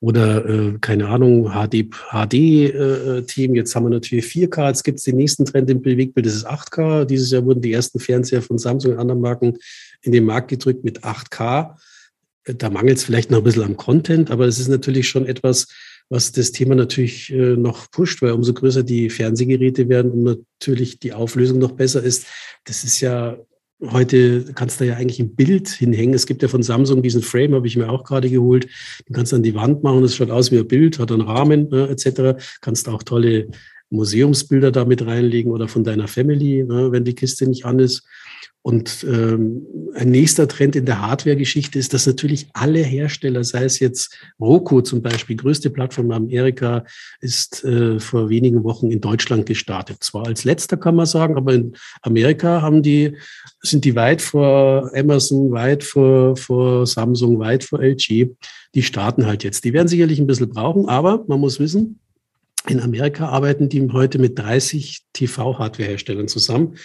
Oder, 0.00 0.44
äh, 0.44 0.78
keine 0.80 1.08
Ahnung, 1.08 1.52
HD-Themen. 1.52 1.92
HD, 2.10 2.34
äh, 2.34 3.56
Jetzt 3.56 3.74
haben 3.74 3.84
wir 3.84 3.90
natürlich 3.90 4.26
4K. 4.26 4.68
Jetzt 4.68 4.82
gibt 4.82 4.98
es 4.98 5.04
den 5.04 5.16
nächsten 5.16 5.44
Trend 5.46 5.70
im 5.70 5.80
Bewegtbild, 5.80 6.26
das 6.26 6.34
ist 6.34 6.46
8K. 6.46 7.04
Dieses 7.04 7.30
Jahr 7.30 7.44
wurden 7.44 7.62
die 7.62 7.72
ersten 7.72 8.00
Fernseher 8.00 8.42
von 8.42 8.58
Samsung 8.58 8.92
und 8.92 8.98
anderen 8.98 9.20
Marken 9.20 9.58
in 10.02 10.12
den 10.12 10.24
Markt 10.24 10.48
gedrückt 10.48 10.84
mit 10.84 11.04
8K. 11.04 11.76
Da 12.44 12.70
mangelt 12.70 12.98
es 12.98 13.04
vielleicht 13.04 13.30
noch 13.30 13.38
ein 13.38 13.44
bisschen 13.44 13.62
am 13.62 13.76
Content, 13.76 14.30
aber 14.30 14.46
es 14.46 14.58
ist 14.58 14.68
natürlich 14.68 15.08
schon 15.08 15.26
etwas, 15.26 15.68
was 16.12 16.30
das 16.30 16.52
Thema 16.52 16.74
natürlich 16.74 17.32
äh, 17.32 17.56
noch 17.56 17.90
pusht, 17.90 18.20
weil 18.20 18.32
umso 18.32 18.52
größer 18.52 18.82
die 18.82 19.08
Fernsehgeräte 19.08 19.88
werden 19.88 20.12
und 20.12 20.24
natürlich 20.24 20.98
die 20.98 21.14
Auflösung 21.14 21.58
noch 21.58 21.72
besser 21.72 22.02
ist. 22.02 22.26
Das 22.64 22.84
ist 22.84 23.00
ja 23.00 23.38
Heute 23.90 24.44
kannst 24.54 24.80
du 24.80 24.84
ja 24.84 24.94
eigentlich 24.94 25.18
ein 25.18 25.34
Bild 25.34 25.68
hinhängen. 25.68 26.14
Es 26.14 26.26
gibt 26.26 26.40
ja 26.42 26.46
von 26.46 26.62
Samsung 26.62 27.02
diesen 27.02 27.20
Frame, 27.20 27.56
habe 27.56 27.66
ich 27.66 27.76
mir 27.76 27.90
auch 27.90 28.04
gerade 28.04 28.30
geholt. 28.30 28.68
Den 29.08 29.12
kannst 29.12 29.32
du 29.32 29.36
an 29.36 29.42
die 29.42 29.56
Wand 29.56 29.82
machen. 29.82 30.02
Das 30.02 30.14
schaut 30.14 30.30
aus 30.30 30.52
wie 30.52 30.58
ein 30.58 30.68
Bild, 30.68 31.00
hat 31.00 31.10
einen 31.10 31.22
Rahmen 31.22 31.68
ne, 31.68 31.88
etc. 31.88 32.40
Kannst 32.60 32.88
auch 32.88 33.02
tolle 33.02 33.48
Museumsbilder 33.92 34.72
damit 34.72 35.06
reinlegen 35.06 35.52
oder 35.52 35.68
von 35.68 35.84
deiner 35.84 36.08
Family, 36.08 36.64
ne, 36.64 36.90
wenn 36.90 37.04
die 37.04 37.14
Kiste 37.14 37.46
nicht 37.46 37.64
an 37.64 37.78
ist. 37.78 38.02
Und 38.64 39.04
ähm, 39.08 39.66
ein 39.96 40.12
nächster 40.12 40.46
Trend 40.46 40.76
in 40.76 40.86
der 40.86 41.02
Hardware-Geschichte 41.02 41.80
ist, 41.80 41.92
dass 41.94 42.06
natürlich 42.06 42.46
alle 42.52 42.78
Hersteller, 42.78 43.42
sei 43.42 43.64
es 43.64 43.80
jetzt 43.80 44.16
Roku 44.38 44.82
zum 44.82 45.02
Beispiel, 45.02 45.34
größte 45.34 45.68
Plattform 45.68 46.06
in 46.06 46.12
Amerika, 46.12 46.84
ist 47.20 47.64
äh, 47.64 47.98
vor 47.98 48.28
wenigen 48.30 48.62
Wochen 48.62 48.92
in 48.92 49.00
Deutschland 49.00 49.46
gestartet. 49.46 50.04
Zwar 50.04 50.26
als 50.26 50.44
letzter 50.44 50.76
kann 50.76 50.94
man 50.94 51.06
sagen, 51.06 51.36
aber 51.36 51.54
in 51.54 51.72
Amerika 52.02 52.62
haben 52.62 52.84
die, 52.84 53.16
sind 53.62 53.84
die 53.84 53.96
weit 53.96 54.22
vor 54.22 54.92
Amazon, 54.94 55.50
weit 55.50 55.82
vor, 55.82 56.36
vor 56.36 56.86
Samsung, 56.86 57.40
weit 57.40 57.64
vor 57.64 57.82
LG. 57.82 58.30
Die 58.76 58.82
starten 58.82 59.26
halt 59.26 59.42
jetzt. 59.42 59.64
Die 59.64 59.72
werden 59.72 59.88
sicherlich 59.88 60.20
ein 60.20 60.28
bisschen 60.28 60.48
brauchen, 60.48 60.88
aber 60.88 61.24
man 61.26 61.40
muss 61.40 61.58
wissen, 61.58 61.98
in 62.68 62.80
Amerika 62.80 63.28
arbeiten 63.28 63.68
die 63.68 63.88
heute 63.92 64.18
mit 64.18 64.38
30 64.38 65.04
TV-Hardware-Herstellern 65.12 66.28
zusammen 66.28 66.76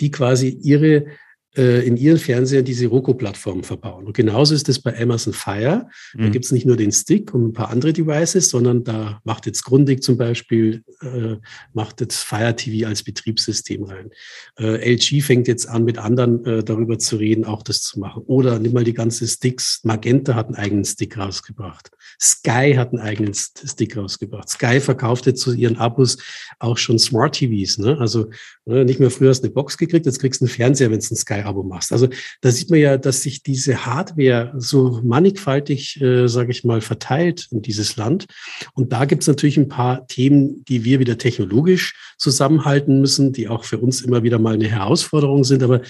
die 0.00 0.10
quasi 0.10 0.48
ihre 0.48 1.06
in 1.54 1.96
ihren 1.96 2.18
Fernsehern 2.18 2.64
diese 2.64 2.86
Roku-Plattform 2.86 3.62
verbauen. 3.62 4.06
Und 4.06 4.16
genauso 4.16 4.54
ist 4.54 4.68
es 4.68 4.80
bei 4.80 5.00
Amazon 5.00 5.32
Fire. 5.32 5.88
Da 6.14 6.24
mhm. 6.24 6.32
gibt 6.32 6.44
es 6.44 6.52
nicht 6.52 6.66
nur 6.66 6.76
den 6.76 6.92
Stick 6.92 7.32
und 7.32 7.48
ein 7.48 7.52
paar 7.52 7.70
andere 7.70 7.92
Devices, 7.92 8.50
sondern 8.50 8.84
da 8.84 9.20
macht 9.24 9.46
jetzt 9.46 9.64
Grundig 9.64 10.02
zum 10.02 10.16
Beispiel, 10.16 10.82
äh, 11.02 11.36
macht 11.72 12.00
jetzt 12.00 12.22
Fire 12.22 12.54
TV 12.54 12.88
als 12.88 13.02
Betriebssystem 13.02 13.84
rein. 13.84 14.10
Äh, 14.58 14.94
LG 14.94 15.22
fängt 15.22 15.48
jetzt 15.48 15.68
an, 15.68 15.84
mit 15.84 15.98
anderen 15.98 16.44
äh, 16.44 16.64
darüber 16.64 16.98
zu 16.98 17.16
reden, 17.16 17.44
auch 17.44 17.62
das 17.62 17.82
zu 17.82 17.98
machen. 18.00 18.22
Oder 18.26 18.58
nimm 18.58 18.72
mal 18.72 18.84
die 18.84 18.94
ganzen 18.94 19.26
Sticks. 19.26 19.80
Magenta 19.84 20.34
hat 20.34 20.46
einen 20.46 20.56
eigenen 20.56 20.84
Stick 20.84 21.16
rausgebracht. 21.18 21.90
Sky 22.20 22.74
hat 22.76 22.92
einen 22.92 23.00
eigenen 23.00 23.34
Stick 23.34 23.96
rausgebracht. 23.96 24.48
Sky 24.48 24.80
verkauft 24.80 25.26
jetzt 25.26 25.40
zu 25.40 25.52
ihren 25.52 25.76
Abos 25.76 26.18
auch 26.58 26.78
schon 26.78 26.98
Smart 26.98 27.36
TVs. 27.36 27.78
Ne? 27.78 27.98
Also 27.98 28.30
ne, 28.64 28.84
nicht 28.84 29.00
mehr 29.00 29.10
früher 29.10 29.30
hast 29.30 29.40
du 29.40 29.46
eine 29.46 29.54
Box 29.54 29.76
gekriegt, 29.78 30.06
jetzt 30.06 30.20
kriegst 30.20 30.40
du 30.40 30.44
einen 30.44 30.52
Fernseher, 30.52 30.90
wenn 30.90 31.00
du 31.00 31.06
einen 31.06 31.16
Sky-Abo 31.44 31.62
machst. 31.62 31.92
Also 31.92 32.08
da 32.40 32.50
sieht 32.50 32.70
man 32.70 32.80
ja, 32.80 32.96
dass 32.96 33.22
sich 33.22 33.42
diese 33.42 33.86
Hardware 33.86 34.52
so 34.56 35.00
mannigfaltig, 35.02 36.00
äh, 36.00 36.26
sage 36.28 36.50
ich 36.50 36.64
mal, 36.64 36.80
verteilt 36.80 37.48
in 37.50 37.62
dieses 37.62 37.96
Land. 37.96 38.26
Und 38.74 38.92
da 38.92 39.04
gibt 39.04 39.22
es 39.22 39.28
natürlich 39.28 39.56
ein 39.56 39.68
paar 39.68 40.06
Themen, 40.06 40.64
die 40.64 40.84
wir 40.84 40.98
wieder 40.98 41.18
technologisch 41.18 42.14
zusammenhalten 42.18 43.00
müssen, 43.00 43.32
die 43.32 43.48
auch 43.48 43.64
für 43.64 43.78
uns 43.78 44.02
immer 44.02 44.22
wieder 44.22 44.38
mal 44.38 44.54
eine 44.54 44.68
Herausforderung 44.68 45.44
sind. 45.44 45.62
Aber 45.62 45.82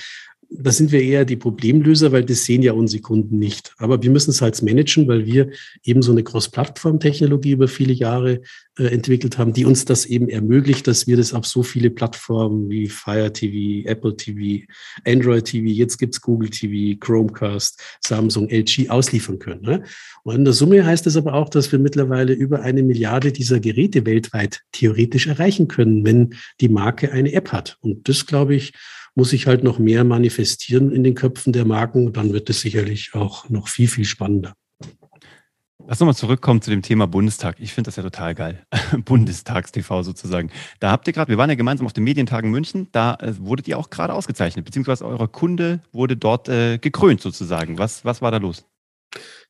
da 0.58 0.72
sind 0.72 0.92
wir 0.92 1.02
eher 1.02 1.24
die 1.24 1.36
Problemlöser, 1.36 2.12
weil 2.12 2.24
das 2.24 2.44
sehen 2.44 2.62
ja 2.62 2.72
unsere 2.72 3.02
Kunden 3.02 3.38
nicht. 3.38 3.74
Aber 3.78 4.02
wir 4.02 4.10
müssen 4.10 4.30
es 4.30 4.40
halt 4.40 4.60
managen, 4.62 5.08
weil 5.08 5.26
wir 5.26 5.50
eben 5.84 6.02
so 6.02 6.12
eine 6.12 6.22
Cross-Plattform-Technologie 6.22 7.52
über 7.52 7.68
viele 7.68 7.92
Jahre 7.92 8.40
äh, 8.78 8.86
entwickelt 8.86 9.38
haben, 9.38 9.52
die 9.52 9.64
uns 9.64 9.84
das 9.84 10.06
eben 10.06 10.28
ermöglicht, 10.28 10.86
dass 10.86 11.06
wir 11.06 11.16
das 11.16 11.32
auf 11.32 11.46
so 11.46 11.62
viele 11.62 11.90
Plattformen 11.90 12.68
wie 12.68 12.88
Fire 12.88 13.32
TV, 13.32 13.88
Apple 13.88 14.16
TV, 14.16 14.64
Android 15.06 15.44
TV, 15.44 15.66
jetzt 15.66 15.98
gibt's 15.98 16.20
Google 16.20 16.50
TV, 16.50 16.98
Chromecast, 16.98 17.80
Samsung, 18.00 18.48
LG 18.48 18.90
ausliefern 18.90 19.38
können. 19.38 19.62
Ne? 19.62 19.84
Und 20.24 20.36
in 20.36 20.44
der 20.44 20.54
Summe 20.54 20.84
heißt 20.84 21.06
das 21.06 21.16
aber 21.16 21.34
auch, 21.34 21.48
dass 21.48 21.70
wir 21.70 21.78
mittlerweile 21.78 22.32
über 22.32 22.62
eine 22.62 22.82
Milliarde 22.82 23.32
dieser 23.32 23.60
Geräte 23.60 24.06
weltweit 24.06 24.62
theoretisch 24.72 25.26
erreichen 25.26 25.68
können, 25.68 26.04
wenn 26.04 26.34
die 26.60 26.68
Marke 26.68 27.12
eine 27.12 27.32
App 27.32 27.52
hat. 27.52 27.78
Und 27.80 28.08
das, 28.08 28.26
glaube 28.26 28.54
ich, 28.54 28.72
muss 29.14 29.30
sich 29.30 29.46
halt 29.46 29.62
noch 29.64 29.78
mehr 29.78 30.04
manifestieren 30.04 30.90
in 30.90 31.04
den 31.04 31.14
Köpfen 31.14 31.52
der 31.52 31.64
Marken. 31.64 32.12
Dann 32.12 32.32
wird 32.32 32.50
es 32.50 32.60
sicherlich 32.60 33.14
auch 33.14 33.48
noch 33.48 33.68
viel, 33.68 33.88
viel 33.88 34.04
spannender. 34.04 34.54
Lass 35.86 36.00
uns 36.00 36.06
mal 36.06 36.14
zurückkommen 36.14 36.62
zu 36.62 36.70
dem 36.70 36.80
Thema 36.80 37.06
Bundestag. 37.06 37.56
Ich 37.60 37.74
finde 37.74 37.88
das 37.88 37.96
ja 37.96 38.02
total 38.02 38.34
geil. 38.34 38.66
Bundestagstv 39.04 40.02
sozusagen. 40.02 40.50
Da 40.80 40.90
habt 40.90 41.06
ihr 41.06 41.12
gerade, 41.12 41.28
wir 41.28 41.36
waren 41.36 41.50
ja 41.50 41.56
gemeinsam 41.56 41.86
auf 41.86 41.92
den 41.92 42.04
Medientagen 42.04 42.50
München, 42.50 42.88
da 42.92 43.16
äh, 43.16 43.34
wurdet 43.38 43.68
ihr 43.68 43.78
auch 43.78 43.90
gerade 43.90 44.14
ausgezeichnet, 44.14 44.64
beziehungsweise 44.64 45.04
euer 45.04 45.30
Kunde 45.30 45.80
wurde 45.92 46.16
dort 46.16 46.48
äh, 46.48 46.78
gekrönt 46.78 47.20
sozusagen. 47.20 47.76
Was, 47.76 48.04
was 48.04 48.22
war 48.22 48.30
da 48.30 48.38
los? 48.38 48.64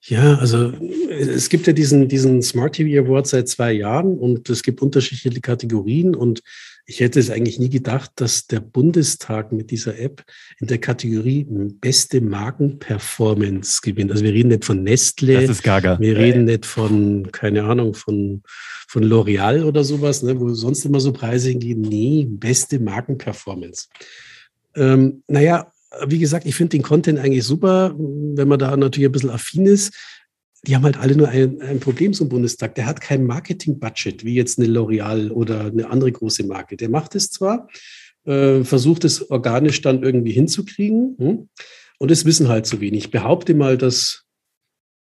Ja, 0.06 0.36
also 0.36 0.72
es 1.08 1.48
gibt 1.48 1.66
ja 1.66 1.72
diesen, 1.72 2.08
diesen 2.08 2.42
Smart 2.42 2.74
TV 2.74 3.06
Award 3.06 3.26
seit 3.26 3.48
zwei 3.48 3.72
Jahren 3.72 4.18
und 4.18 4.50
es 4.50 4.62
gibt 4.62 4.82
unterschiedliche 4.82 5.40
Kategorien 5.40 6.14
und 6.14 6.42
ich 6.86 7.00
hätte 7.00 7.18
es 7.18 7.30
eigentlich 7.30 7.58
nie 7.58 7.70
gedacht, 7.70 8.10
dass 8.16 8.46
der 8.46 8.60
Bundestag 8.60 9.52
mit 9.52 9.70
dieser 9.70 9.98
App 9.98 10.22
in 10.60 10.66
der 10.66 10.76
Kategorie 10.76 11.46
beste 11.48 12.20
Markenperformance 12.20 13.80
gewinnt. 13.82 14.10
Also 14.10 14.22
wir 14.22 14.34
reden 14.34 14.48
nicht 14.48 14.66
von 14.66 14.82
Nestle. 14.82 15.40
Das 15.40 15.48
ist 15.48 15.62
gaga. 15.62 15.98
Wir 15.98 16.18
reden 16.18 16.44
nicht 16.44 16.66
von, 16.66 17.32
keine 17.32 17.64
Ahnung, 17.64 17.94
von, 17.94 18.42
von 18.86 19.02
L'Oreal 19.02 19.64
oder 19.64 19.82
sowas, 19.82 20.22
ne, 20.22 20.38
wo 20.38 20.52
sonst 20.52 20.84
immer 20.84 21.00
so 21.00 21.14
Preise 21.14 21.48
hingehen. 21.48 21.80
Nee, 21.80 22.26
beste 22.28 22.78
Markenperformance. 22.78 23.88
Ähm, 24.76 25.22
naja, 25.26 25.72
wie 26.06 26.18
gesagt, 26.18 26.46
ich 26.46 26.54
finde 26.54 26.70
den 26.70 26.82
Content 26.82 27.18
eigentlich 27.18 27.44
super, 27.44 27.94
wenn 27.96 28.48
man 28.48 28.58
da 28.58 28.76
natürlich 28.76 29.08
ein 29.08 29.12
bisschen 29.12 29.30
affin 29.30 29.66
ist 29.66 29.92
die 30.66 30.74
haben 30.74 30.84
halt 30.84 30.96
alle 30.96 31.16
nur 31.16 31.28
ein, 31.28 31.60
ein 31.60 31.80
Problem 31.80 32.12
zum 32.12 32.28
Bundestag. 32.28 32.74
Der 32.74 32.86
hat 32.86 33.00
kein 33.00 33.24
Marketing-Budget, 33.24 34.24
wie 34.24 34.34
jetzt 34.34 34.58
eine 34.58 34.68
L'Oreal 34.68 35.30
oder 35.30 35.66
eine 35.66 35.90
andere 35.90 36.10
große 36.12 36.44
Marke. 36.44 36.76
Der 36.76 36.88
macht 36.88 37.14
es 37.14 37.30
zwar, 37.30 37.68
äh, 38.24 38.64
versucht 38.64 39.04
es 39.04 39.30
organisch 39.30 39.82
dann 39.82 40.02
irgendwie 40.02 40.32
hinzukriegen, 40.32 41.16
hm? 41.18 41.48
und 41.98 42.10
es 42.10 42.24
wissen 42.24 42.48
halt 42.48 42.66
zu 42.66 42.80
wenig. 42.80 43.04
Ich 43.04 43.10
behaupte 43.10 43.54
mal, 43.54 43.76
dass 43.76 44.23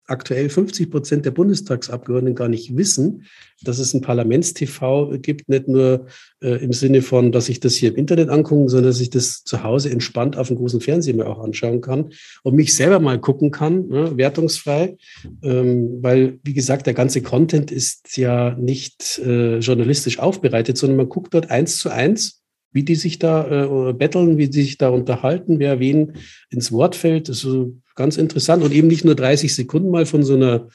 aktuell 0.07 0.49
50 0.49 0.91
Prozent 0.91 1.25
der 1.25 1.31
Bundestagsabgeordneten 1.31 2.35
gar 2.35 2.47
nicht 2.47 2.75
wissen, 2.75 3.25
dass 3.63 3.79
es 3.79 3.93
ein 3.93 4.01
Parlaments-TV 4.01 5.17
gibt, 5.19 5.49
nicht 5.49 5.67
nur 5.67 6.07
äh, 6.41 6.63
im 6.63 6.73
Sinne 6.73 7.01
von, 7.01 7.31
dass 7.31 7.49
ich 7.49 7.59
das 7.59 7.75
hier 7.75 7.89
im 7.89 7.95
Internet 7.95 8.29
angucken, 8.29 8.69
sondern 8.69 8.91
dass 8.91 8.99
ich 8.99 9.09
das 9.09 9.43
zu 9.43 9.63
Hause 9.63 9.89
entspannt 9.89 10.37
auf 10.37 10.47
dem 10.47 10.57
großen 10.57 10.81
Fernseher 10.81 11.15
mir 11.15 11.27
auch 11.27 11.43
anschauen 11.43 11.81
kann 11.81 12.11
und 12.43 12.55
mich 12.55 12.75
selber 12.75 12.99
mal 12.99 13.19
gucken 13.19 13.51
kann, 13.51 13.87
ne, 13.87 14.15
wertungsfrei, 14.17 14.97
ähm, 15.41 15.99
weil, 16.01 16.39
wie 16.43 16.53
gesagt, 16.53 16.85
der 16.85 16.93
ganze 16.93 17.21
Content 17.21 17.71
ist 17.71 18.17
ja 18.17 18.55
nicht 18.55 19.19
äh, 19.19 19.59
journalistisch 19.59 20.19
aufbereitet, 20.19 20.77
sondern 20.77 20.97
man 20.97 21.09
guckt 21.09 21.33
dort 21.33 21.49
eins 21.49 21.77
zu 21.77 21.89
eins 21.89 22.41
wie 22.71 22.83
die 22.83 22.95
sich 22.95 23.19
da 23.19 23.89
äh, 23.89 23.93
betteln, 23.93 24.37
wie 24.37 24.49
die 24.49 24.63
sich 24.63 24.77
da 24.77 24.89
unterhalten, 24.89 25.59
wer 25.59 25.79
wen 25.79 26.17
ins 26.49 26.73
Wort 26.73 26.97
fällt. 26.97 27.29
Ist 27.29 27.47
ganz 27.95 28.17
interessant. 28.17 28.63
Und 28.63 28.73
eben 28.73 28.87
nicht 28.87 29.05
nur 29.05 29.15
30 29.15 29.53
Sekunden 29.53 29.89
mal 29.89 30.05
von 30.05 30.23
so 30.23 30.35
einer 30.35 30.67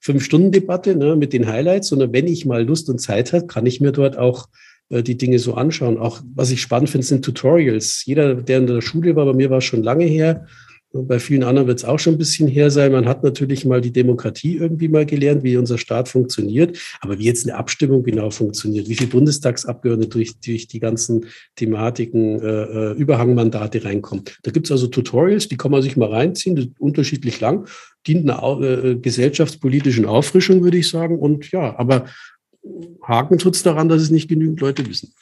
Fünf-Stunden-Debatte 0.00 0.94
ne, 0.94 1.16
mit 1.16 1.32
den 1.32 1.46
Highlights, 1.46 1.88
sondern 1.88 2.12
wenn 2.12 2.26
ich 2.26 2.46
mal 2.46 2.64
Lust 2.64 2.88
und 2.88 3.00
Zeit 3.00 3.32
habe, 3.32 3.46
kann 3.46 3.66
ich 3.66 3.80
mir 3.80 3.92
dort 3.92 4.16
auch 4.16 4.48
äh, 4.90 5.02
die 5.02 5.16
Dinge 5.16 5.38
so 5.38 5.54
anschauen. 5.54 5.98
Auch 5.98 6.20
was 6.34 6.50
ich 6.50 6.60
spannend 6.60 6.90
finde, 6.90 7.06
sind 7.06 7.24
Tutorials. 7.24 8.04
Jeder, 8.04 8.36
der 8.36 8.58
in 8.58 8.66
der 8.66 8.80
Schule 8.80 9.16
war, 9.16 9.26
bei 9.26 9.34
mir 9.34 9.50
war 9.50 9.58
es 9.58 9.64
schon 9.64 9.82
lange 9.82 10.04
her, 10.04 10.46
bei 10.92 11.18
vielen 11.18 11.44
anderen 11.44 11.68
wird 11.68 11.78
es 11.78 11.84
auch 11.84 11.98
schon 11.98 12.14
ein 12.14 12.18
bisschen 12.18 12.48
her 12.48 12.70
sein. 12.70 12.92
Man 12.92 13.06
hat 13.06 13.22
natürlich 13.22 13.66
mal 13.66 13.80
die 13.80 13.92
Demokratie 13.92 14.56
irgendwie 14.56 14.88
mal 14.88 15.04
gelernt, 15.04 15.42
wie 15.42 15.56
unser 15.56 15.76
Staat 15.76 16.08
funktioniert. 16.08 16.78
Aber 17.00 17.18
wie 17.18 17.24
jetzt 17.24 17.46
eine 17.46 17.58
Abstimmung 17.58 18.02
genau 18.02 18.30
funktioniert, 18.30 18.88
wie 18.88 18.94
viele 18.94 19.10
Bundestagsabgeordnete 19.10 20.08
durch, 20.10 20.38
durch 20.40 20.66
die 20.66 20.80
ganzen 20.80 21.26
Thematiken, 21.56 22.40
äh, 22.40 22.62
äh 22.62 22.92
Überhangmandate 22.94 23.84
reinkommen. 23.84 24.24
Da 24.42 24.50
gibt 24.50 24.66
es 24.66 24.72
also 24.72 24.86
Tutorials, 24.86 25.48
die 25.48 25.56
kann 25.56 25.70
man 25.70 25.82
sich 25.82 25.96
mal 25.96 26.08
reinziehen, 26.08 26.74
unterschiedlich 26.78 27.38
lang, 27.40 27.66
dient 28.06 28.28
einer 28.28 28.60
äh, 28.62 28.96
gesellschaftspolitischen 28.96 30.06
Auffrischung, 30.06 30.62
würde 30.62 30.78
ich 30.78 30.88
sagen. 30.88 31.18
Und 31.18 31.52
ja, 31.52 31.78
aber 31.78 32.06
Haken 33.02 33.38
tut 33.38 33.56
es 33.56 33.62
daran, 33.62 33.88
dass 33.88 34.02
es 34.02 34.10
nicht 34.10 34.28
genügend 34.28 34.60
Leute 34.60 34.86
wissen. 34.86 35.12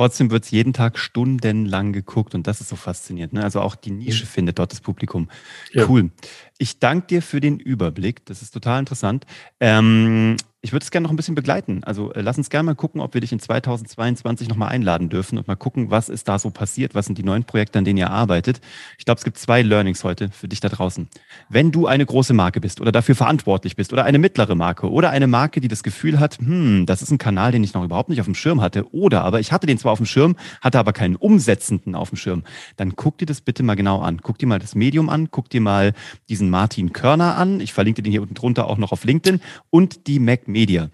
Trotzdem 0.00 0.30
wird 0.30 0.44
es 0.44 0.50
jeden 0.50 0.72
Tag 0.72 0.98
stundenlang 0.98 1.92
geguckt 1.92 2.34
und 2.34 2.46
das 2.46 2.62
ist 2.62 2.70
so 2.70 2.76
faszinierend. 2.76 3.34
Ne? 3.34 3.44
Also 3.44 3.60
auch 3.60 3.74
die 3.74 3.90
Nische 3.90 4.24
findet 4.24 4.58
dort 4.58 4.72
das 4.72 4.80
Publikum. 4.80 5.28
Ja. 5.74 5.86
Cool. 5.86 6.10
Ich 6.56 6.78
danke 6.78 7.08
dir 7.08 7.20
für 7.20 7.38
den 7.38 7.58
Überblick. 7.58 8.24
Das 8.24 8.40
ist 8.40 8.52
total 8.52 8.80
interessant. 8.80 9.26
Ähm, 9.60 10.38
ich 10.62 10.72
würde 10.72 10.84
es 10.84 10.90
gerne 10.90 11.04
noch 11.04 11.10
ein 11.10 11.16
bisschen 11.16 11.34
begleiten. 11.34 11.82
Also 11.84 12.12
äh, 12.12 12.20
lass 12.20 12.36
uns 12.36 12.50
gerne 12.50 12.66
mal 12.66 12.74
gucken, 12.74 13.00
ob 13.00 13.14
wir 13.14 13.22
dich 13.22 13.32
in 13.32 13.40
2022 13.40 14.48
nochmal 14.48 14.68
einladen 14.68 15.08
dürfen 15.08 15.38
und 15.38 15.48
mal 15.48 15.56
gucken, 15.56 15.90
was 15.90 16.10
ist 16.10 16.28
da 16.28 16.38
so 16.38 16.50
passiert, 16.50 16.94
was 16.94 17.06
sind 17.06 17.16
die 17.16 17.22
neuen 17.22 17.44
Projekte, 17.44 17.78
an 17.78 17.86
denen 17.86 17.96
ihr 17.96 18.10
arbeitet. 18.10 18.60
Ich 18.98 19.06
glaube, 19.06 19.18
es 19.18 19.24
gibt 19.24 19.38
zwei 19.38 19.62
Learnings 19.62 20.04
heute 20.04 20.28
für 20.28 20.48
dich 20.48 20.60
da 20.60 20.68
draußen. 20.68 21.08
Wenn 21.48 21.72
du 21.72 21.86
eine 21.86 22.04
große 22.04 22.34
Marke 22.34 22.60
bist 22.60 22.82
oder 22.82 22.92
dafür 22.92 23.14
verantwortlich 23.14 23.74
bist 23.74 23.94
oder 23.94 24.04
eine 24.04 24.18
mittlere 24.18 24.54
Marke 24.54 24.90
oder 24.90 25.08
eine 25.10 25.26
Marke, 25.26 25.62
die 25.62 25.68
das 25.68 25.82
Gefühl 25.82 26.20
hat, 26.20 26.38
hm, 26.38 26.84
das 26.84 27.00
ist 27.00 27.10
ein 27.10 27.18
Kanal, 27.18 27.52
den 27.52 27.64
ich 27.64 27.72
noch 27.72 27.84
überhaupt 27.84 28.10
nicht 28.10 28.20
auf 28.20 28.26
dem 28.26 28.34
Schirm 28.34 28.60
hatte 28.60 28.92
oder 28.94 29.24
aber 29.24 29.40
ich 29.40 29.52
hatte 29.52 29.66
den 29.66 29.78
zwar 29.78 29.92
auf 29.92 29.98
dem 29.98 30.06
Schirm, 30.06 30.36
hatte 30.60 30.78
aber 30.78 30.92
keinen 30.92 31.16
umsetzenden 31.16 31.94
auf 31.94 32.10
dem 32.10 32.16
Schirm, 32.16 32.44
dann 32.76 32.96
guck 32.96 33.16
dir 33.16 33.26
das 33.26 33.40
bitte 33.40 33.62
mal 33.62 33.76
genau 33.76 34.00
an. 34.00 34.20
Guck 34.22 34.36
dir 34.36 34.46
mal 34.46 34.58
das 34.58 34.74
Medium 34.74 35.08
an, 35.08 35.30
guck 35.30 35.48
dir 35.48 35.62
mal 35.62 35.94
diesen 36.28 36.50
Martin 36.50 36.92
Körner 36.92 37.36
an. 37.36 37.60
Ich 37.60 37.72
verlinke 37.72 38.02
den 38.02 38.10
hier 38.10 38.20
unten 38.20 38.34
drunter 38.34 38.66
auch 38.66 38.76
noch 38.76 38.92
auf 38.92 39.04
LinkedIn 39.04 39.40
und 39.70 40.06
die 40.06 40.18
Mac 40.18 40.49
Media. 40.52 40.90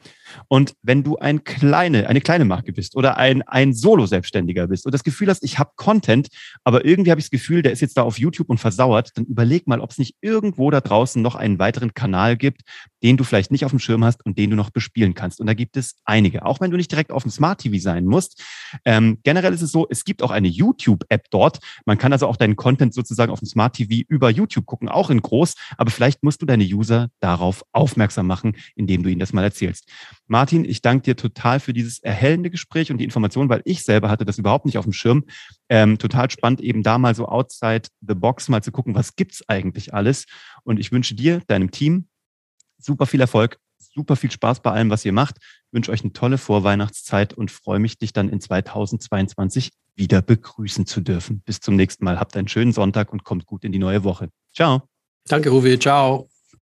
Und 0.48 0.74
wenn 0.82 1.02
du 1.02 1.16
ein 1.16 1.44
kleine, 1.44 2.08
eine 2.08 2.20
kleine 2.20 2.44
Marke 2.44 2.72
bist 2.72 2.96
oder 2.96 3.16
ein, 3.16 3.42
ein 3.42 3.72
Solo-Selbstständiger 3.72 4.66
bist 4.68 4.86
und 4.86 4.92
das 4.92 5.04
Gefühl 5.04 5.28
hast, 5.28 5.44
ich 5.44 5.58
habe 5.58 5.72
Content, 5.76 6.28
aber 6.64 6.84
irgendwie 6.84 7.10
habe 7.10 7.20
ich 7.20 7.26
das 7.26 7.30
Gefühl, 7.30 7.62
der 7.62 7.72
ist 7.72 7.80
jetzt 7.80 7.96
da 7.96 8.02
auf 8.02 8.18
YouTube 8.18 8.50
und 8.50 8.58
versauert, 8.58 9.10
dann 9.14 9.24
überleg 9.24 9.66
mal, 9.66 9.80
ob 9.80 9.90
es 9.90 9.98
nicht 9.98 10.16
irgendwo 10.20 10.70
da 10.70 10.80
draußen 10.80 11.20
noch 11.20 11.34
einen 11.34 11.58
weiteren 11.58 11.94
Kanal 11.94 12.36
gibt, 12.36 12.62
den 13.02 13.16
du 13.16 13.24
vielleicht 13.24 13.52
nicht 13.52 13.64
auf 13.64 13.70
dem 13.70 13.78
Schirm 13.78 14.04
hast 14.04 14.24
und 14.24 14.38
den 14.38 14.50
du 14.50 14.56
noch 14.56 14.70
bespielen 14.70 15.14
kannst. 15.14 15.40
Und 15.40 15.46
da 15.46 15.54
gibt 15.54 15.76
es 15.76 15.96
einige, 16.04 16.44
auch 16.44 16.60
wenn 16.60 16.70
du 16.70 16.76
nicht 16.76 16.90
direkt 16.90 17.12
auf 17.12 17.22
dem 17.22 17.30
Smart 17.30 17.60
TV 17.60 17.78
sein 17.78 18.04
musst. 18.04 18.42
Ähm, 18.84 19.18
generell 19.22 19.52
ist 19.52 19.62
es 19.62 19.70
so, 19.70 19.86
es 19.88 20.04
gibt 20.04 20.22
auch 20.22 20.30
eine 20.30 20.48
YouTube-App 20.48 21.30
dort. 21.30 21.58
Man 21.84 21.98
kann 21.98 22.12
also 22.12 22.26
auch 22.26 22.36
deinen 22.36 22.56
Content 22.56 22.94
sozusagen 22.94 23.30
auf 23.30 23.40
dem 23.40 23.46
Smart 23.46 23.74
TV 23.76 24.04
über 24.08 24.30
YouTube 24.30 24.66
gucken, 24.66 24.88
auch 24.88 25.10
in 25.10 25.22
groß, 25.22 25.54
aber 25.76 25.90
vielleicht 25.90 26.22
musst 26.22 26.42
du 26.42 26.46
deine 26.46 26.64
User 26.64 27.08
darauf 27.20 27.64
aufmerksam 27.72 28.26
machen, 28.26 28.56
indem 28.74 29.02
du 29.02 29.10
ihnen 29.10 29.20
das 29.20 29.32
mal 29.32 29.44
erzählst. 29.44 29.88
Martin, 30.26 30.64
ich 30.64 30.82
danke 30.82 31.02
dir 31.02 31.16
total 31.16 31.60
für 31.60 31.72
dieses 31.72 32.00
erhellende 32.00 32.50
Gespräch 32.50 32.90
und 32.90 32.98
die 32.98 33.04
Information, 33.04 33.48
weil 33.48 33.62
ich 33.64 33.82
selber 33.84 34.10
hatte 34.10 34.24
das 34.24 34.38
überhaupt 34.38 34.66
nicht 34.66 34.78
auf 34.78 34.84
dem 34.84 34.92
Schirm. 34.92 35.24
Ähm, 35.68 35.98
total 35.98 36.30
spannend, 36.30 36.60
eben 36.60 36.82
da 36.82 36.98
mal 36.98 37.14
so 37.14 37.26
outside 37.26 37.88
the 38.00 38.14
box 38.14 38.48
mal 38.48 38.62
zu 38.62 38.72
gucken, 38.72 38.94
was 38.94 39.16
gibt's 39.16 39.48
eigentlich 39.48 39.94
alles. 39.94 40.26
Und 40.64 40.80
ich 40.80 40.90
wünsche 40.92 41.14
dir, 41.14 41.42
deinem 41.46 41.70
Team, 41.70 42.08
super 42.78 43.06
viel 43.06 43.20
Erfolg, 43.20 43.58
super 43.78 44.16
viel 44.16 44.30
Spaß 44.30 44.60
bei 44.60 44.72
allem, 44.72 44.90
was 44.90 45.04
ihr 45.04 45.12
macht. 45.12 45.38
Ich 45.38 45.72
wünsche 45.72 45.92
euch 45.92 46.02
eine 46.02 46.12
tolle 46.12 46.38
Vorweihnachtszeit 46.38 47.34
und 47.34 47.50
freue 47.50 47.78
mich, 47.78 47.98
dich 47.98 48.12
dann 48.12 48.28
in 48.28 48.40
2022 48.40 49.70
wieder 49.94 50.22
begrüßen 50.22 50.86
zu 50.86 51.00
dürfen. 51.00 51.42
Bis 51.44 51.60
zum 51.60 51.76
nächsten 51.76 52.04
Mal. 52.04 52.20
Habt 52.20 52.36
einen 52.36 52.48
schönen 52.48 52.72
Sonntag 52.72 53.12
und 53.12 53.24
kommt 53.24 53.46
gut 53.46 53.64
in 53.64 53.72
die 53.72 53.78
neue 53.78 54.04
Woche. 54.04 54.28
Ciao. 54.54 54.82
Danke, 55.26 55.52
Uwe. 55.52 55.78
Ciao. 55.78 56.28